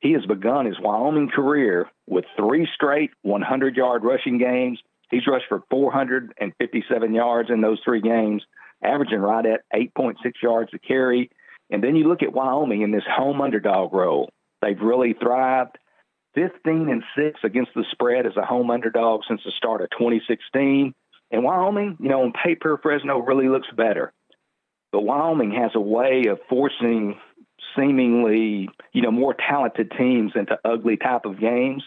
[0.00, 4.80] He has begun his Wyoming career with three straight 100 yard rushing games.
[5.10, 8.42] He's rushed for 457 yards in those three games,
[8.82, 11.30] averaging right at 8.6 yards a carry.
[11.70, 14.30] And then you look at Wyoming in this home underdog role.
[14.60, 15.78] They've really thrived.
[16.34, 20.94] 15 and 6 against the spread as a home underdog since the start of 2016.
[21.30, 24.12] And Wyoming, you know, on paper, Fresno really looks better.
[24.92, 27.18] But Wyoming has a way of forcing
[27.76, 31.82] seemingly, you know, more talented teams into ugly type of games.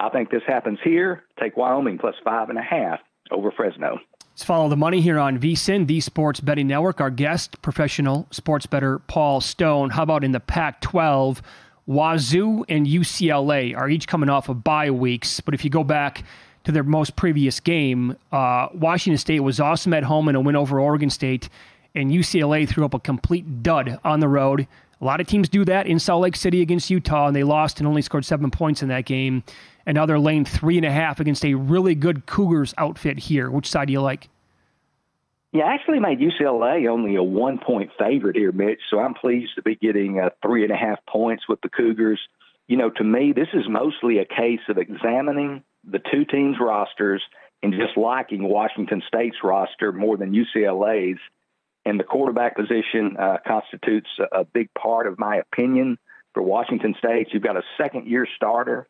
[0.00, 1.24] I think this happens here.
[1.40, 3.98] Take Wyoming plus five and a half over Fresno.
[4.30, 7.00] Let's follow the money here on VSIN, the Sports Betting Network.
[7.00, 9.90] Our guest, professional sports bettor Paul Stone.
[9.90, 11.42] How about in the Pac 12?
[11.88, 16.22] Wazzu and UCLA are each coming off of bye weeks, but if you go back
[16.64, 20.54] to their most previous game, uh, Washington State was awesome at home and a win
[20.54, 21.48] over Oregon State,
[21.94, 24.66] and UCLA threw up a complete dud on the road.
[25.00, 27.78] A lot of teams do that in Salt Lake City against Utah, and they lost
[27.78, 29.44] and only scored seven points in that game.
[29.86, 33.50] And now they're laying three and a half against a really good Cougars outfit here.
[33.50, 34.28] Which side do you like?
[35.52, 38.80] Yeah, I actually made UCLA only a one point favorite here, Mitch.
[38.90, 42.20] So I'm pleased to be getting uh, three and a half points with the Cougars.
[42.66, 47.22] You know, to me, this is mostly a case of examining the two teams' rosters
[47.62, 51.18] and just liking Washington State's roster more than UCLA's.
[51.88, 55.98] And the quarterback position uh, constitutes a, a big part of my opinion
[56.34, 57.28] for Washington State.
[57.32, 58.86] You've got a second year starter,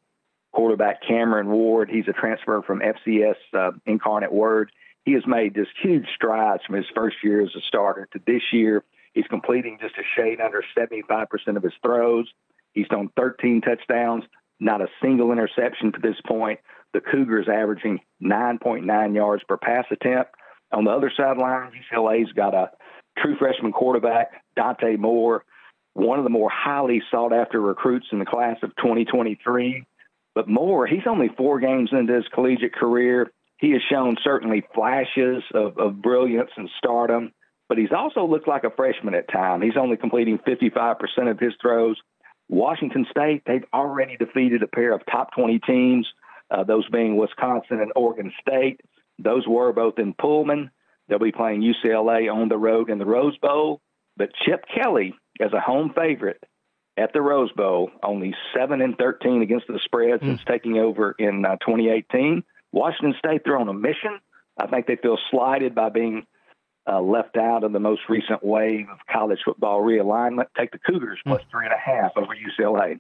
[0.53, 1.91] quarterback Cameron Ward.
[1.91, 4.71] He's a transfer from FCS uh, Incarnate Word
[5.09, 8.43] he has made just huge strides from his first year as a starter to this
[8.53, 8.85] year.
[9.15, 12.29] He's completing just a shade under 75% of his throws.
[12.73, 14.25] He's thrown 13 touchdowns,
[14.61, 16.61] not a single interception to this point.
[16.93, 20.33] The Cougars averaging 9.9 yards per pass attempt.
[20.73, 22.71] On the other sideline, UCLA's got a
[23.23, 25.45] true freshman quarterback, Dante Moore,
[25.95, 29.85] one of the more highly sought after recruits in the class of 2023.
[30.35, 35.43] But Moore, he's only four games into his collegiate career he has shown certainly flashes
[35.53, 37.33] of, of brilliance and stardom,
[37.69, 39.65] but he's also looked like a freshman at times.
[39.65, 40.97] He's only completing 55%
[41.31, 41.97] of his throws.
[42.49, 46.07] Washington State, they've already defeated a pair of top 20 teams,
[46.51, 48.81] uh, those being Wisconsin and Oregon State.
[49.19, 50.71] Those were both in Pullman.
[51.09, 53.81] They'll be playing UCLA on the road in the Rose Bowl.
[54.17, 56.43] But Chip Kelly, as a home favorite
[56.97, 60.27] at the Rose Bowl, only 7 and 13 against the spread mm.
[60.27, 62.43] since taking over in uh, 2018.
[62.73, 64.19] Washington State, they're on a mission.
[64.59, 66.27] I think they feel slighted by being
[66.91, 70.47] uh, left out of the most recent wave of college football realignment.
[70.57, 72.99] Take the Cougars plus three and a half over UCLA.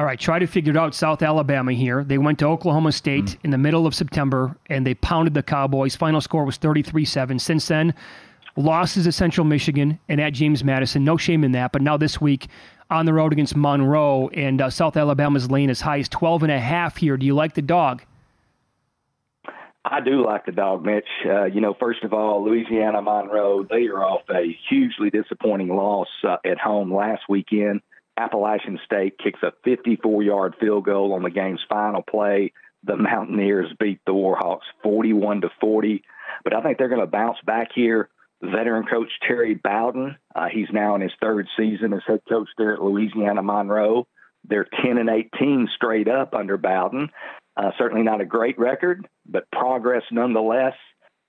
[0.00, 0.94] All right, try to figure it out.
[0.94, 2.04] South Alabama here.
[2.04, 5.42] They went to Oklahoma State mm in the middle of September and they pounded the
[5.42, 5.94] Cowboys.
[5.94, 7.38] Final score was 33 7.
[7.38, 7.92] Since then,
[8.56, 11.04] losses at Central Michigan and at James Madison.
[11.04, 11.72] No shame in that.
[11.72, 12.48] But now this week,
[12.88, 16.52] on the road against Monroe and uh, South Alabama's lane as high as 12 and
[16.52, 17.18] a half here.
[17.18, 18.02] Do you like the dog?
[19.84, 21.08] I do like the dog, Mitch.
[21.26, 26.08] Uh, you know, first of all, Louisiana Monroe, they are off a hugely disappointing loss
[26.26, 27.82] uh, at home last weekend.
[28.20, 32.52] Appalachian State kicks a 54 yard field goal on the game's final play.
[32.84, 36.02] The Mountaineers beat the Warhawks 41 to 40.
[36.44, 38.08] But I think they're going to bounce back here.
[38.42, 42.74] Veteran coach Terry Bowden, uh, he's now in his third season as head coach there
[42.74, 44.06] at Louisiana Monroe.
[44.44, 47.10] They're 10 and 18 straight up under Bowden.
[47.54, 50.72] Uh, certainly not a great record, but progress nonetheless.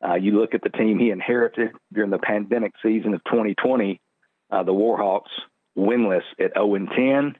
[0.05, 3.99] Uh, you look at the team he inherited during the pandemic season of 2020,
[4.49, 5.29] uh, the Warhawks
[5.77, 7.35] winless at 0 and 10.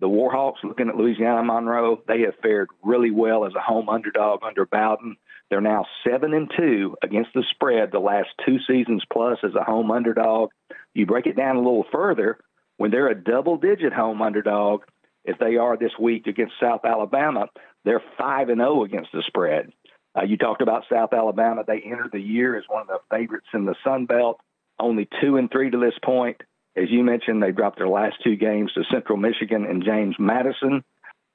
[0.00, 4.40] The Warhawks, looking at Louisiana Monroe, they have fared really well as a home underdog
[4.42, 5.16] under Bowden.
[5.50, 9.64] They're now seven and two against the spread the last two seasons plus as a
[9.64, 10.50] home underdog.
[10.94, 12.38] You break it down a little further,
[12.80, 14.84] when they're a double digit home underdog,
[15.26, 17.48] if they are this week against South Alabama,
[17.84, 19.70] they're five and zero oh against the spread.
[20.16, 23.48] Uh, you talked about South Alabama; they entered the year as one of the favorites
[23.52, 24.40] in the Sun Belt.
[24.78, 26.40] Only two and three to this point.
[26.76, 30.84] As you mentioned, they dropped their last two games to Central Michigan and James Madison.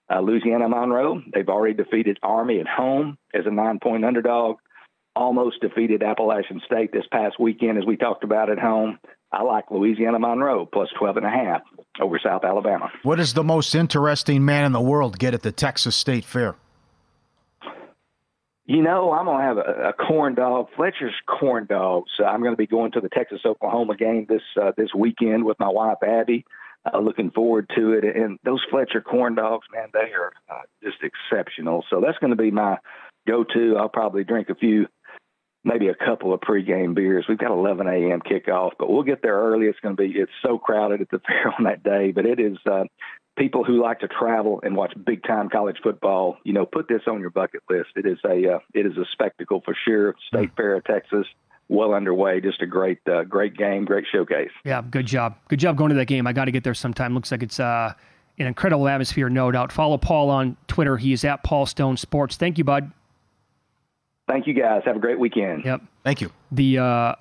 [0.10, 4.58] Uh, Louisiana Monroe, they've already defeated Army at home as a nine point underdog.
[5.16, 9.00] Almost defeated Appalachian State this past weekend, as we talked about at home.
[9.32, 11.62] I like Louisiana Monroe plus 12 and a half
[12.00, 12.92] over South Alabama.
[13.04, 16.56] What does the most interesting man in the world get at the Texas State Fair?
[18.68, 22.12] You know, I'm going to have a, a corn dog, Fletcher's corn dogs.
[22.20, 25.46] Uh, I'm going to be going to the Texas Oklahoma game this uh, this weekend
[25.46, 26.46] with my wife Abby.
[26.92, 28.04] Uh, looking forward to it.
[28.04, 31.84] And those Fletcher corn dogs, man, they are uh, just exceptional.
[31.90, 32.78] So that's going to be my
[33.28, 33.76] go-to.
[33.78, 34.88] I'll probably drink a few
[35.64, 37.26] maybe a couple of pregame beers.
[37.28, 38.22] We've got 11 a.m.
[38.22, 39.66] kickoff, but we'll get there early.
[39.66, 42.40] It's going to be it's so crowded at the fair on that day, but it
[42.40, 42.58] is.
[42.66, 42.84] Uh,
[43.38, 47.02] people who like to travel and watch big time college football, you know, put this
[47.08, 47.90] on your bucket list.
[47.96, 50.16] It is a uh, it is a spectacle for sure.
[50.28, 51.26] State Fair of Texas,
[51.68, 52.42] well underway.
[52.42, 54.52] Just a great uh, great game, great showcase.
[54.64, 55.36] Yeah, good job.
[55.48, 56.28] Good job going to that game.
[56.28, 57.14] I got to get there sometime.
[57.14, 57.94] Looks like it's uh,
[58.38, 59.72] an incredible atmosphere, no doubt.
[59.72, 60.98] Follow Paul on Twitter.
[60.98, 62.38] He is at Paul Stone Sports.
[62.38, 62.92] Thank you, bud.
[64.28, 64.82] Thank you, guys.
[64.86, 65.66] Have a great weekend.
[65.66, 65.82] Yep.
[66.04, 66.32] Thank you.
[66.52, 67.16] The uh,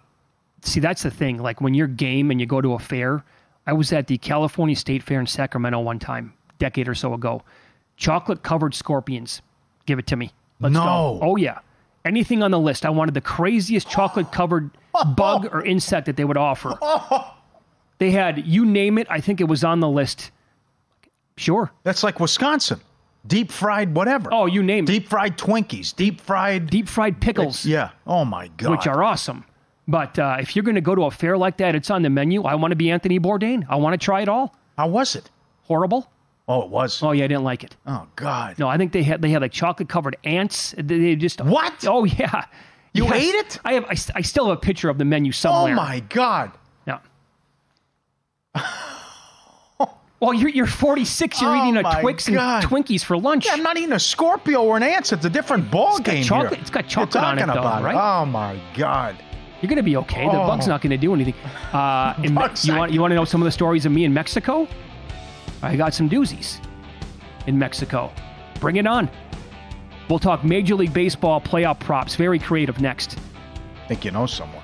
[0.63, 1.39] see, that's the thing.
[1.39, 3.25] Like when you're game and you go to a fair
[3.67, 7.43] I was at the California State Fair in Sacramento one time, decade or so ago.
[7.97, 9.43] Chocolate covered scorpions.
[9.87, 10.33] Give it to me.
[10.61, 10.81] Let's no.
[10.81, 11.19] Go.
[11.23, 11.59] Oh yeah.
[12.05, 12.85] Anything on the list.
[12.85, 14.71] I wanted the craziest chocolate covered
[15.17, 16.79] bug or insect that they would offer.
[17.99, 19.07] They had you name it.
[19.09, 20.31] I think it was on the list.
[21.37, 21.71] Sure.
[21.85, 22.81] That's like Wisconsin.
[23.27, 24.29] Deep fried whatever.
[24.33, 24.89] Oh, you name it.
[24.89, 25.95] Deep fried Twinkies.
[25.95, 26.69] Deep fried.
[26.69, 27.65] Deep fried pickles.
[27.65, 27.91] Yeah.
[28.07, 28.71] Oh my god.
[28.73, 29.45] Which are awesome.
[29.87, 32.11] But uh, if you're going to go to a fair like that, it's on the
[32.11, 32.45] menu.
[32.45, 33.67] I want to be Anthony Bourdain.
[33.69, 34.55] I want to try it all.
[34.79, 35.31] How was it?
[35.65, 36.11] Horrible.
[36.47, 37.03] Oh, it was.
[37.03, 37.77] Oh yeah, I didn't like it.
[37.87, 38.59] Oh God.
[38.59, 40.75] No, I think they had they had like chocolate covered ants.
[40.77, 41.85] They just what?
[41.87, 42.45] Oh yeah.
[42.93, 43.15] You yes.
[43.15, 43.59] ate it?
[43.65, 43.85] I have.
[43.87, 45.73] I, I, still have a picture of the menu somewhere.
[45.73, 46.53] Oh my God.
[46.87, 47.01] Yeah.
[50.21, 51.41] well, you're you're 46.
[51.41, 52.63] You're oh eating a Twix God.
[52.63, 53.47] and Twinkies for lunch.
[53.47, 55.13] Yeah, I'm not eating a Scorpio or an ant.
[55.13, 56.61] It's a different ball it's game chocolate, here.
[56.61, 57.95] It's got chocolate on it, though, about right?
[57.95, 57.99] It.
[57.99, 59.17] Oh my God.
[59.65, 60.27] You're going to be okay.
[60.29, 60.47] The Oh.
[60.47, 61.33] bug's not going to do anything.
[61.73, 64.05] Uh, in, Bug's you want you want to know some of the stories of me
[64.05, 64.69] in Mexico?
[65.63, 66.61] I got some doozies
[67.47, 68.13] in Mexico.
[68.61, 69.09] Bring it on.
[70.11, 72.15] We'll talk Major League Baseball playoff props.
[72.15, 73.19] Very creative next.
[73.89, 74.64] think you know someone.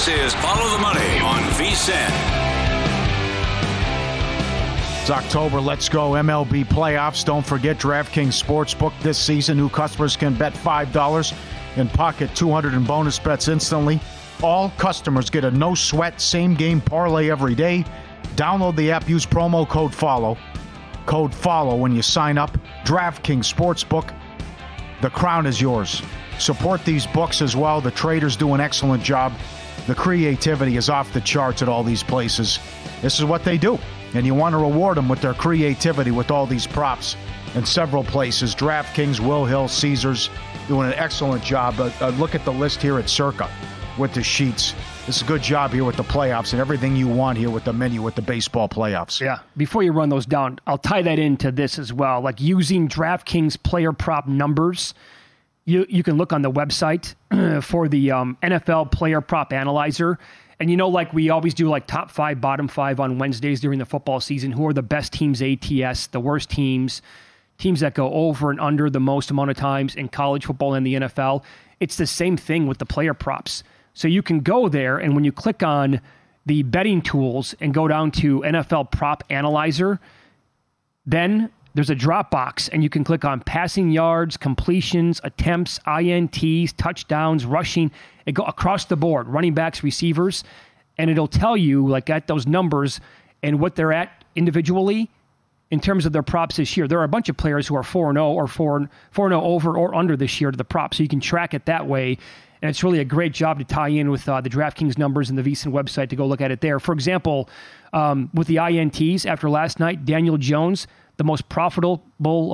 [0.00, 2.08] This is Follow the Money on VSIN.
[5.02, 5.60] It's October.
[5.60, 6.12] Let's go.
[6.12, 7.22] MLB playoffs.
[7.22, 9.58] Don't forget DraftKings Sportsbook this season.
[9.58, 11.34] New customers can bet $5
[11.76, 14.00] and pocket 200 in bonus bets instantly.
[14.42, 17.84] All customers get a no sweat same game parlay every day.
[18.36, 20.38] Download the app, use promo code FOLLOW.
[21.04, 22.56] Code FOLLOW when you sign up.
[22.86, 24.18] DraftKings Sportsbook.
[25.02, 26.00] The crown is yours.
[26.38, 27.82] Support these books as well.
[27.82, 29.34] The traders do an excellent job.
[29.86, 32.58] The creativity is off the charts at all these places.
[33.02, 33.78] This is what they do.
[34.14, 37.16] And you want to reward them with their creativity with all these props
[37.54, 38.54] in several places.
[38.54, 40.30] DraftKings, Will Hill, Caesars
[40.68, 41.74] doing an excellent job.
[41.78, 43.48] Uh, uh, look at the list here at Circa
[43.98, 44.74] with the sheets.
[45.06, 47.64] This is a good job here with the playoffs and everything you want here with
[47.64, 49.20] the menu with the baseball playoffs.
[49.20, 49.40] Yeah.
[49.56, 52.20] Before you run those down, I'll tie that into this as well.
[52.20, 54.94] Like using DraftKings player prop numbers.
[55.70, 57.14] You you can look on the website
[57.62, 60.18] for the um, NFL player prop analyzer.
[60.58, 63.78] And you know, like we always do, like top five, bottom five on Wednesdays during
[63.78, 64.50] the football season.
[64.52, 67.02] Who are the best teams ATS, the worst teams,
[67.56, 70.84] teams that go over and under the most amount of times in college football and
[70.84, 71.44] the NFL?
[71.78, 73.62] It's the same thing with the player props.
[73.94, 76.00] So you can go there, and when you click on
[76.46, 80.00] the betting tools and go down to NFL prop analyzer,
[81.06, 86.72] then there's a drop box, and you can click on passing yards, completions, attempts, INTs,
[86.76, 87.90] touchdowns, rushing.
[88.26, 90.44] It go across the board, running backs, receivers,
[90.98, 93.00] and it'll tell you like at those numbers
[93.42, 95.08] and what they're at individually
[95.70, 96.88] in terms of their props this year.
[96.88, 99.94] There are a bunch of players who are 4 0 or 4 0 over or
[99.94, 100.94] under this year to the prop.
[100.94, 102.18] So you can track it that way.
[102.62, 105.38] And it's really a great job to tie in with uh, the DraftKings numbers and
[105.38, 106.78] the VSiN website to go look at it there.
[106.78, 107.48] For example,
[107.94, 110.86] um, with the INTs after last night, Daniel Jones,
[111.20, 112.02] the most profitable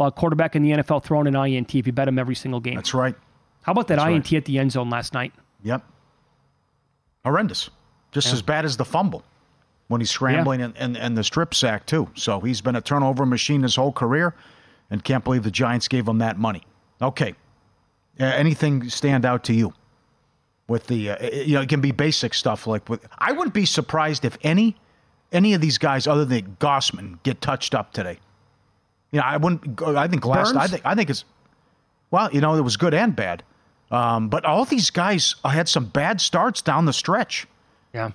[0.02, 2.74] uh, quarterback in the NFL, thrown an INT if you bet him every single game.
[2.74, 3.14] That's right.
[3.62, 4.38] How about that That's INT right.
[4.38, 5.32] at the end zone last night?
[5.62, 5.84] Yep.
[7.24, 7.70] Horrendous.
[8.10, 8.32] Just Yeah.
[8.34, 9.22] as bad as the fumble
[9.86, 12.08] when he's scrambling and, and, and the strip sack, too.
[12.14, 14.34] So he's been a turnover machine his whole career
[14.90, 16.62] and can't believe the Giants gave him that money.
[17.00, 17.34] Okay.
[18.18, 19.72] Uh, anything stand out to you?
[20.68, 23.06] With the, uh, you know, it can be basic stuff like with.
[23.18, 24.74] I wouldn't be surprised if any
[25.30, 28.18] any of these guys other than Gausman get touched up today.
[29.12, 29.82] You know, I wouldn't.
[29.82, 30.54] I think last.
[30.57, 30.82] I think.
[30.84, 31.24] I think it's.
[32.11, 33.42] Well, you know, it was good and bad.
[33.90, 37.46] Um, but all these guys had some bad starts down the stretch.
[37.94, 38.11] Yeah.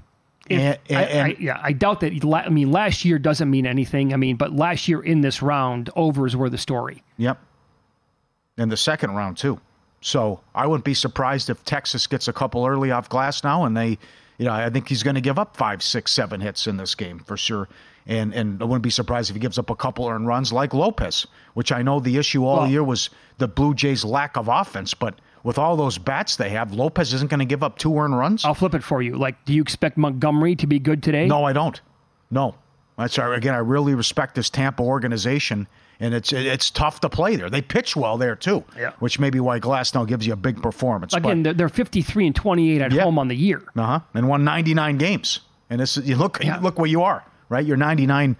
[0.49, 2.11] And- If- I, I, yeah, I doubt that.
[2.45, 4.13] I mean, last year doesn't mean anything.
[4.13, 7.03] I mean, but last year in this round, overs were the story.
[7.17, 7.39] Yep.
[8.57, 9.59] In the second round too.
[10.01, 13.97] So I wouldn't be surprised if Texas gets a couple early off Glasnow, and they,
[14.41, 16.95] you know, I think he's going to give up five, six, seven hits in this
[16.95, 17.69] game for sure.
[18.07, 20.73] And and I wouldn't be surprised if he gives up a couple earned runs like
[20.73, 24.47] Lopez, which I know the issue all Well- year was the Blue Jays' lack of
[24.47, 25.13] offense, but
[25.43, 28.43] with all those bats they have, Lopez isn't going to give up two earned runs.
[28.43, 29.15] I'll flip it for you.
[29.15, 31.27] Like, do you expect Montgomery to be good today?
[31.27, 31.79] No, I don't.
[32.31, 32.55] No,
[32.97, 33.53] that's again.
[33.53, 35.67] I really respect this Tampa organization,
[36.01, 37.49] and it's it's tough to play there.
[37.49, 38.91] They pitch well there too, Yeah.
[38.99, 41.13] which may be why Glasnow gives you a big performance.
[41.13, 43.61] Again, they're, they're 53 and 28 at home on the year.
[43.77, 45.39] uh huh, and won 99 games,
[45.69, 46.59] and this you look Yeah.
[46.59, 47.65] look where you are, right?
[47.65, 48.35] You're 99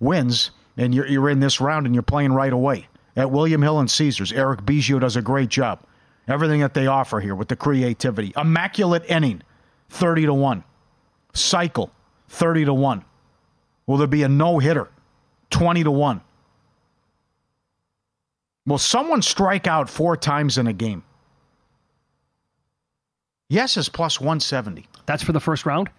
[0.00, 3.78] wins, and you're you're in this round, and you're playing right away at William Hill
[3.78, 4.32] and Caesars.
[4.32, 5.80] Eric Bijou does a great job.
[6.28, 9.42] Everything that they offer here with the creativity, immaculate inning,
[9.90, 10.64] 30 to one,
[11.34, 11.90] cycle,
[12.28, 13.04] 30 to one.
[13.86, 14.88] Will there be a no hitter?
[15.50, 16.20] 20 to 1.
[18.66, 21.02] Will someone strike out four times in a game?
[23.48, 24.86] Yes is plus 170.
[25.06, 25.90] That's for the first round?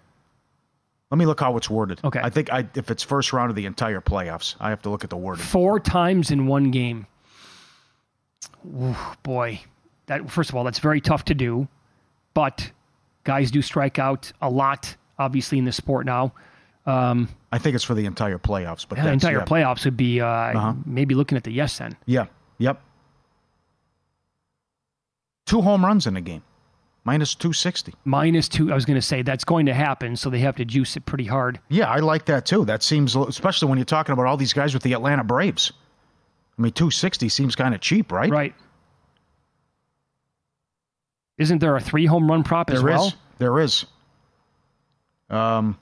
[1.10, 2.00] Let me look how it's worded.
[2.02, 2.20] Okay.
[2.22, 5.04] I think I, if it's first round of the entire playoffs, I have to look
[5.04, 5.44] at the wording.
[5.44, 7.06] Four times in one game.
[8.66, 9.60] Ooh, boy.
[10.06, 11.68] That first of all, that's very tough to do.
[12.32, 12.70] But
[13.22, 16.32] guys do strike out a lot, obviously, in the sport now.
[16.86, 19.44] Um, I think it's for the entire playoffs, but the entire yeah.
[19.44, 20.74] playoffs would be uh, Uh-huh.
[20.84, 21.96] maybe looking at the yes then.
[22.06, 22.26] Yeah.
[22.58, 22.80] Yep.
[25.46, 26.42] Two home runs in a game,
[27.04, 27.92] minus 260.
[28.04, 30.64] Minus two, I was going to say that's going to happen, so they have to
[30.64, 31.60] juice it pretty hard.
[31.68, 32.64] Yeah, I like that too.
[32.64, 35.72] That seems, especially when you're talking about all these guys with the Atlanta Braves.
[36.58, 38.30] I mean, 260 seems kind of cheap, right?
[38.30, 38.54] Right.
[41.36, 42.96] Isn't there a three home run prop as There is.
[42.96, 43.12] well?
[43.38, 43.86] There is.
[45.28, 45.76] Um,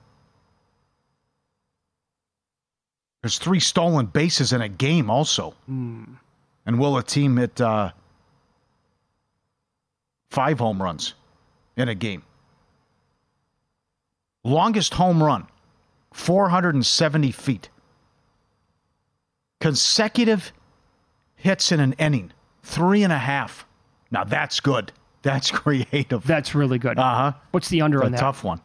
[3.21, 5.53] there's three stolen bases in a game also.
[5.67, 6.03] Hmm.
[6.65, 7.91] And will a team hit uh,
[10.29, 11.13] five home runs
[11.75, 12.23] in a game?
[14.43, 15.47] Longest home run,
[16.13, 17.69] 470 feet.
[19.59, 20.51] Consecutive
[21.35, 22.31] hits in an inning,
[22.63, 23.65] three and a half.
[24.11, 24.91] Now that's good.
[25.21, 26.25] That's creative.
[26.27, 26.99] That's really good.
[26.99, 27.33] Uh huh.
[27.51, 28.19] What's the under a on that?
[28.19, 28.59] tough one.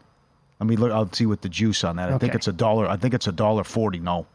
[0.59, 0.91] Let me look.
[0.91, 2.13] I'll see what the juice on that.
[2.13, 2.89] I think it's a dollar.
[2.89, 4.01] I think it's a dollar forty.
[4.01, 4.27] No,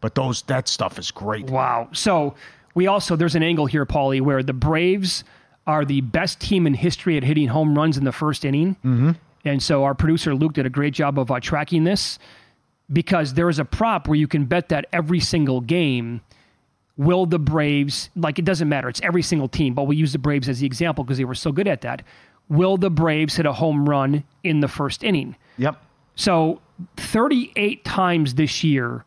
[0.00, 1.48] but those that stuff is great.
[1.48, 1.88] Wow.
[1.92, 2.34] So
[2.74, 5.24] we also there's an angle here, Paulie, where the Braves
[5.66, 8.74] are the best team in history at hitting home runs in the first inning.
[8.84, 9.10] Mm-hmm.
[9.44, 12.18] And so our producer Luke did a great job of uh, tracking this
[12.92, 16.20] because there is a prop where you can bet that every single game
[16.96, 20.18] will the Braves like it doesn't matter it's every single team but we use the
[20.18, 22.02] Braves as the example because they were so good at that
[22.48, 25.80] will the Braves hit a home run in the first inning Yep.
[26.16, 26.60] so
[26.96, 29.04] 38 times this year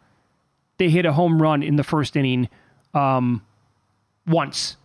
[0.78, 2.49] they hit a home run in the first inning
[2.95, 3.43] um,
[4.28, 4.78] once.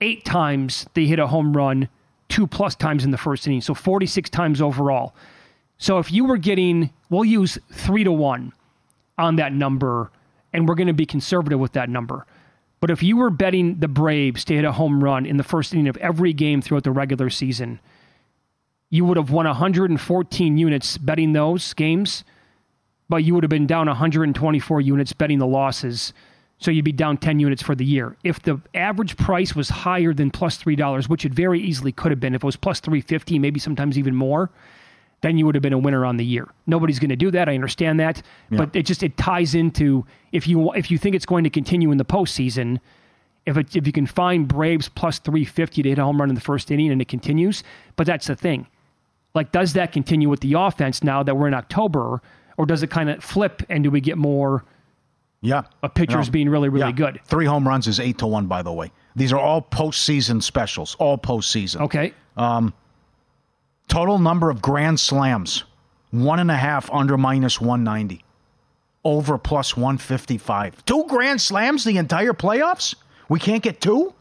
[0.00, 1.88] Eight times they hit a home run
[2.28, 5.14] two plus times in the first inning so 46 times overall.
[5.78, 8.52] So if you were getting we'll use three to one
[9.18, 10.10] on that number
[10.52, 12.26] and we're going to be conservative with that number.
[12.80, 15.72] But if you were betting the braves to hit a home run in the first
[15.72, 17.80] inning of every game throughout the regular season
[18.90, 22.24] you would have won 114 units betting those games
[23.08, 26.12] but you would have been down 124 units betting the losses
[26.58, 28.16] so you'd be down 10 units for the year.
[28.24, 32.20] If the average price was higher than plus $3, which it very easily could have
[32.20, 34.50] been, if it was plus 350, maybe sometimes even more,
[35.20, 36.48] then you would have been a winner on the year.
[36.66, 37.48] Nobody's going to do that.
[37.48, 38.58] I understand that, Yeah.
[38.58, 41.90] but it just it ties into if you if you think it's going to continue
[41.90, 42.80] in the postseason.
[43.46, 46.34] If it, if you can find Braves plus 350 to hit a home run in
[46.34, 47.62] the first inning and it continues,
[47.94, 48.66] but that's the thing.
[49.34, 52.20] Like, does that continue with the offense now that we're in October,
[52.56, 54.64] or does it kind of flip and do we get more
[55.46, 55.62] Yeah.
[55.82, 56.32] of pitchers No.
[56.32, 56.92] being really, really Yeah.
[56.92, 57.20] good?
[57.24, 58.90] Three home runs is eight to one, by the way.
[59.14, 61.80] These are all postseason specials, all postseason.
[61.82, 62.12] Okay.
[62.36, 62.74] Um,
[63.88, 65.64] total number of grand slams,
[66.10, 68.22] one and a half under minus 190.
[69.04, 70.84] Over plus 155.
[70.84, 72.94] Two grand slams the entire playoffs?
[73.28, 74.12] We can't get two?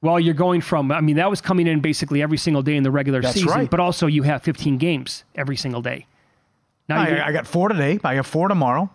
[0.00, 2.82] Well, you're going from, I mean, that was coming in basically every single day in
[2.82, 3.70] the regular That's season, right.
[3.70, 6.06] but also you have 15 games every single day.
[6.88, 7.98] Now I, I got four today.
[8.04, 8.90] I have four tomorrow.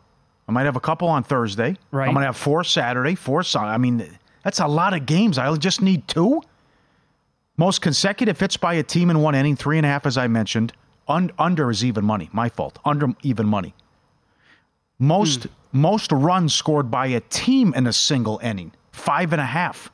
[0.48, 1.78] I might have a couple on Thursday.
[1.92, 2.08] Right.
[2.08, 3.70] I'm going to have four Saturday, four Sunday.
[3.70, 4.08] I mean,
[4.44, 5.38] that's a lot of games.
[5.38, 6.42] I just need two.
[7.56, 10.28] Most consecutive hits by a team in one inning, three and a half, as I
[10.28, 10.74] mentioned.
[11.08, 12.30] Un- under is even money.
[12.34, 12.80] My fault.
[12.84, 13.74] Under even money.
[15.00, 15.50] Most hmm.
[15.82, 19.92] most runs scored by a team in a single inning, five and a half.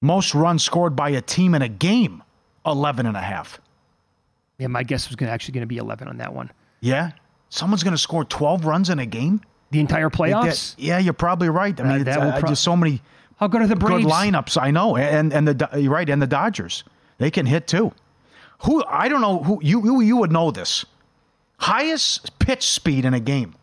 [0.00, 2.22] Most runs scored by a team in a game,
[2.66, 3.58] 11 and a half.
[4.58, 6.50] Yeah, my guess was gonna, actually going to be 11 on that one.
[6.80, 7.12] Yeah.
[7.48, 9.40] Someone's going to score 12 runs in a game?
[9.70, 10.74] The entire playoffs?
[10.78, 11.78] Yeah, you're probably right.
[11.80, 13.02] I Uh, mean, that will uh, pro- just so many
[13.38, 14.04] How good are the Braves?
[14.04, 14.60] good lineups.
[14.60, 16.84] I know, and and the you're right, and the Dodgers
[17.18, 17.92] they can hit too.
[18.60, 20.84] Who I don't know who you you, you would know this.
[21.58, 23.54] Highest pitch speed in a game.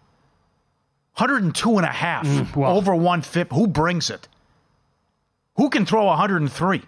[1.18, 2.76] 102 and a half Mm, well.
[2.78, 3.54] over 150.
[3.56, 4.28] Who brings it?
[5.58, 6.82] Who can throw 103?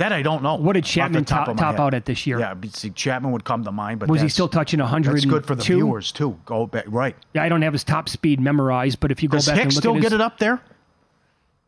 [0.00, 0.54] That I don't know.
[0.54, 2.40] What did Chapman top top, top out at this year?
[2.40, 5.12] Yeah, see, Chapman would come to mind, but was he still touching 102?
[5.12, 6.40] That's good for the viewers too.
[6.46, 7.14] Go back, right?
[7.34, 9.64] Yeah, I don't have his top speed memorized, but if you go Does back Hicks
[9.64, 10.62] and look still at his, get it up there?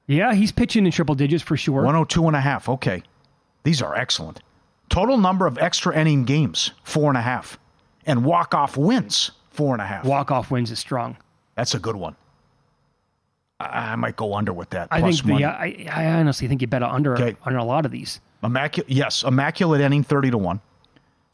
[0.06, 1.82] Yeah, he's pitching in triple digits for sure.
[1.82, 2.70] 102 and a half.
[2.70, 3.02] Okay.
[3.64, 4.40] These are excellent.
[4.88, 7.58] Total number of extra inning games, four and a half.
[8.06, 10.06] And walk off wins, four and a half.
[10.06, 11.18] Walk off wins is strong.
[11.54, 12.16] That's a good one.
[13.62, 14.88] I, I might go under with that.
[14.90, 15.44] I think the.
[15.44, 17.36] I, I honestly think you bet under Okay.
[17.44, 18.20] on a lot of these.
[18.42, 20.60] Immaculate, yes, immaculate inning, thirty to one.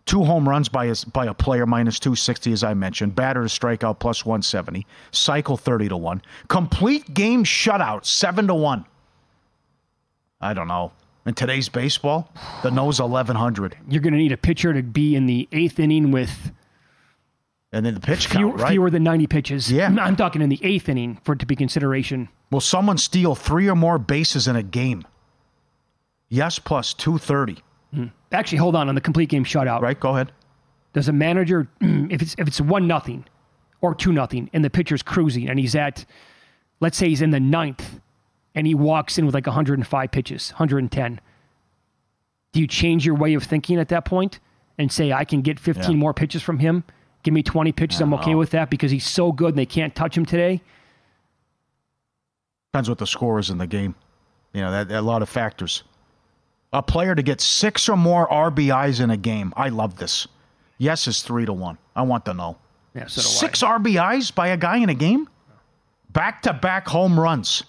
[0.05, 3.15] Two home runs by a, by a player minus two sixty, as I mentioned.
[3.15, 4.87] Batter to strikeout plus one seventy.
[5.11, 6.23] Cycle thirty to one.
[6.49, 8.85] Complete game shutout seven to one.
[10.41, 10.93] I don't know.
[11.27, 15.15] In today's baseball, the nose eleven hundred, You're going to need a pitcher to be
[15.15, 16.53] in the eighth inning with
[17.73, 18.71] and then the pitch fewer, count, right?
[18.71, 19.71] fewer than 90 pitches.
[19.71, 19.95] Yeah.
[20.01, 22.29] I'm talking in the eighth inning for it to be consideration.
[22.51, 25.05] Will someone steal three or more bases in a game?
[26.31, 27.59] Yes, plus two thirty.
[27.95, 28.07] Hmm.
[28.33, 29.81] Actually, hold on on the complete game shutout.
[29.81, 30.33] Right, go ahead.
[30.93, 33.25] Does a manager if it's if it's one nothing
[33.81, 36.05] or two nothing and the pitcher's cruising and he's at
[36.81, 38.01] let's say he's in the ninth
[38.55, 41.21] and he walks in with like 105 pitches, 110.
[42.53, 44.41] Do you change your way of thinking at that point
[44.79, 45.97] and say I can get 15 Yeah.
[45.97, 46.85] more pitches from him?
[47.29, 48.01] Give me 20 pitches.
[48.01, 50.63] I'm okay with that because he's so good and they can't touch him today.
[52.73, 53.95] Depends what the score is in the game.
[54.55, 55.83] You know, that, that- a lot of factors.
[56.73, 59.53] A player to get six or more RBIs in a game.
[59.59, 60.27] I love this.
[60.79, 61.77] Yes is three to one.
[61.95, 62.57] I want to know.
[62.95, 65.29] Yeah, so Six RBIs by a guy in a game?
[66.09, 67.63] Back to back home runs.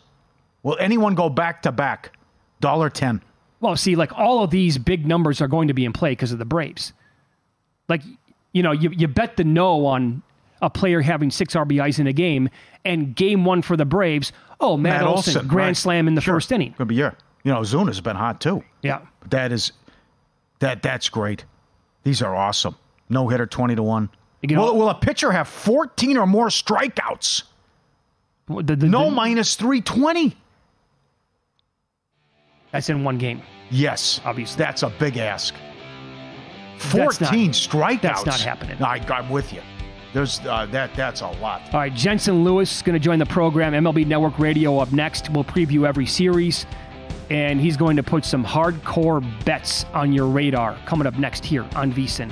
[0.63, 2.17] Will anyone go back to back?
[2.61, 3.21] Dollar ten.
[3.59, 6.31] Well, see, like all of these big numbers are going to be in play because
[6.31, 6.93] of the Braves.
[7.89, 8.03] Like,
[8.53, 10.21] you know, you, you bet the no on
[10.61, 12.49] a player having six RBIs in a game,
[12.85, 15.77] and game one for the Braves, oh, Matt, Olson, grand right.
[15.77, 16.35] slam in the Sure.
[16.35, 16.73] first inning.
[16.73, 17.11] Could be yeah.
[17.43, 18.63] You know, Ozuna's been hot too.
[18.81, 18.99] Yeah.
[19.29, 19.71] That is
[20.59, 21.45] that that's great.
[22.03, 22.75] These are awesome.
[23.07, 24.09] No hitter twenty to one.
[24.43, 27.43] Will, will a pitcher have fourteen or more strikeouts?
[28.49, 30.35] The- the- No the- minus three twenty.
[32.71, 33.41] That's in one game.
[33.71, 34.57] Yes, Obviously.
[34.63, 35.53] that's a big ask.
[36.79, 38.01] That's not- Fourteen strikeouts.
[38.01, 38.81] that's not happening.
[38.81, 39.61] I, I'm with you.
[40.13, 40.95] There's uh, that.
[40.95, 41.61] That's a lot.
[41.73, 43.73] All right, Jensen Lewis is going to join the program.
[43.73, 45.29] MLB Network Radio up next.
[45.29, 46.65] We'll preview every series,
[47.29, 51.63] and he's going to put some hardcore bets on your radar coming up next here
[51.75, 52.31] on VSIN.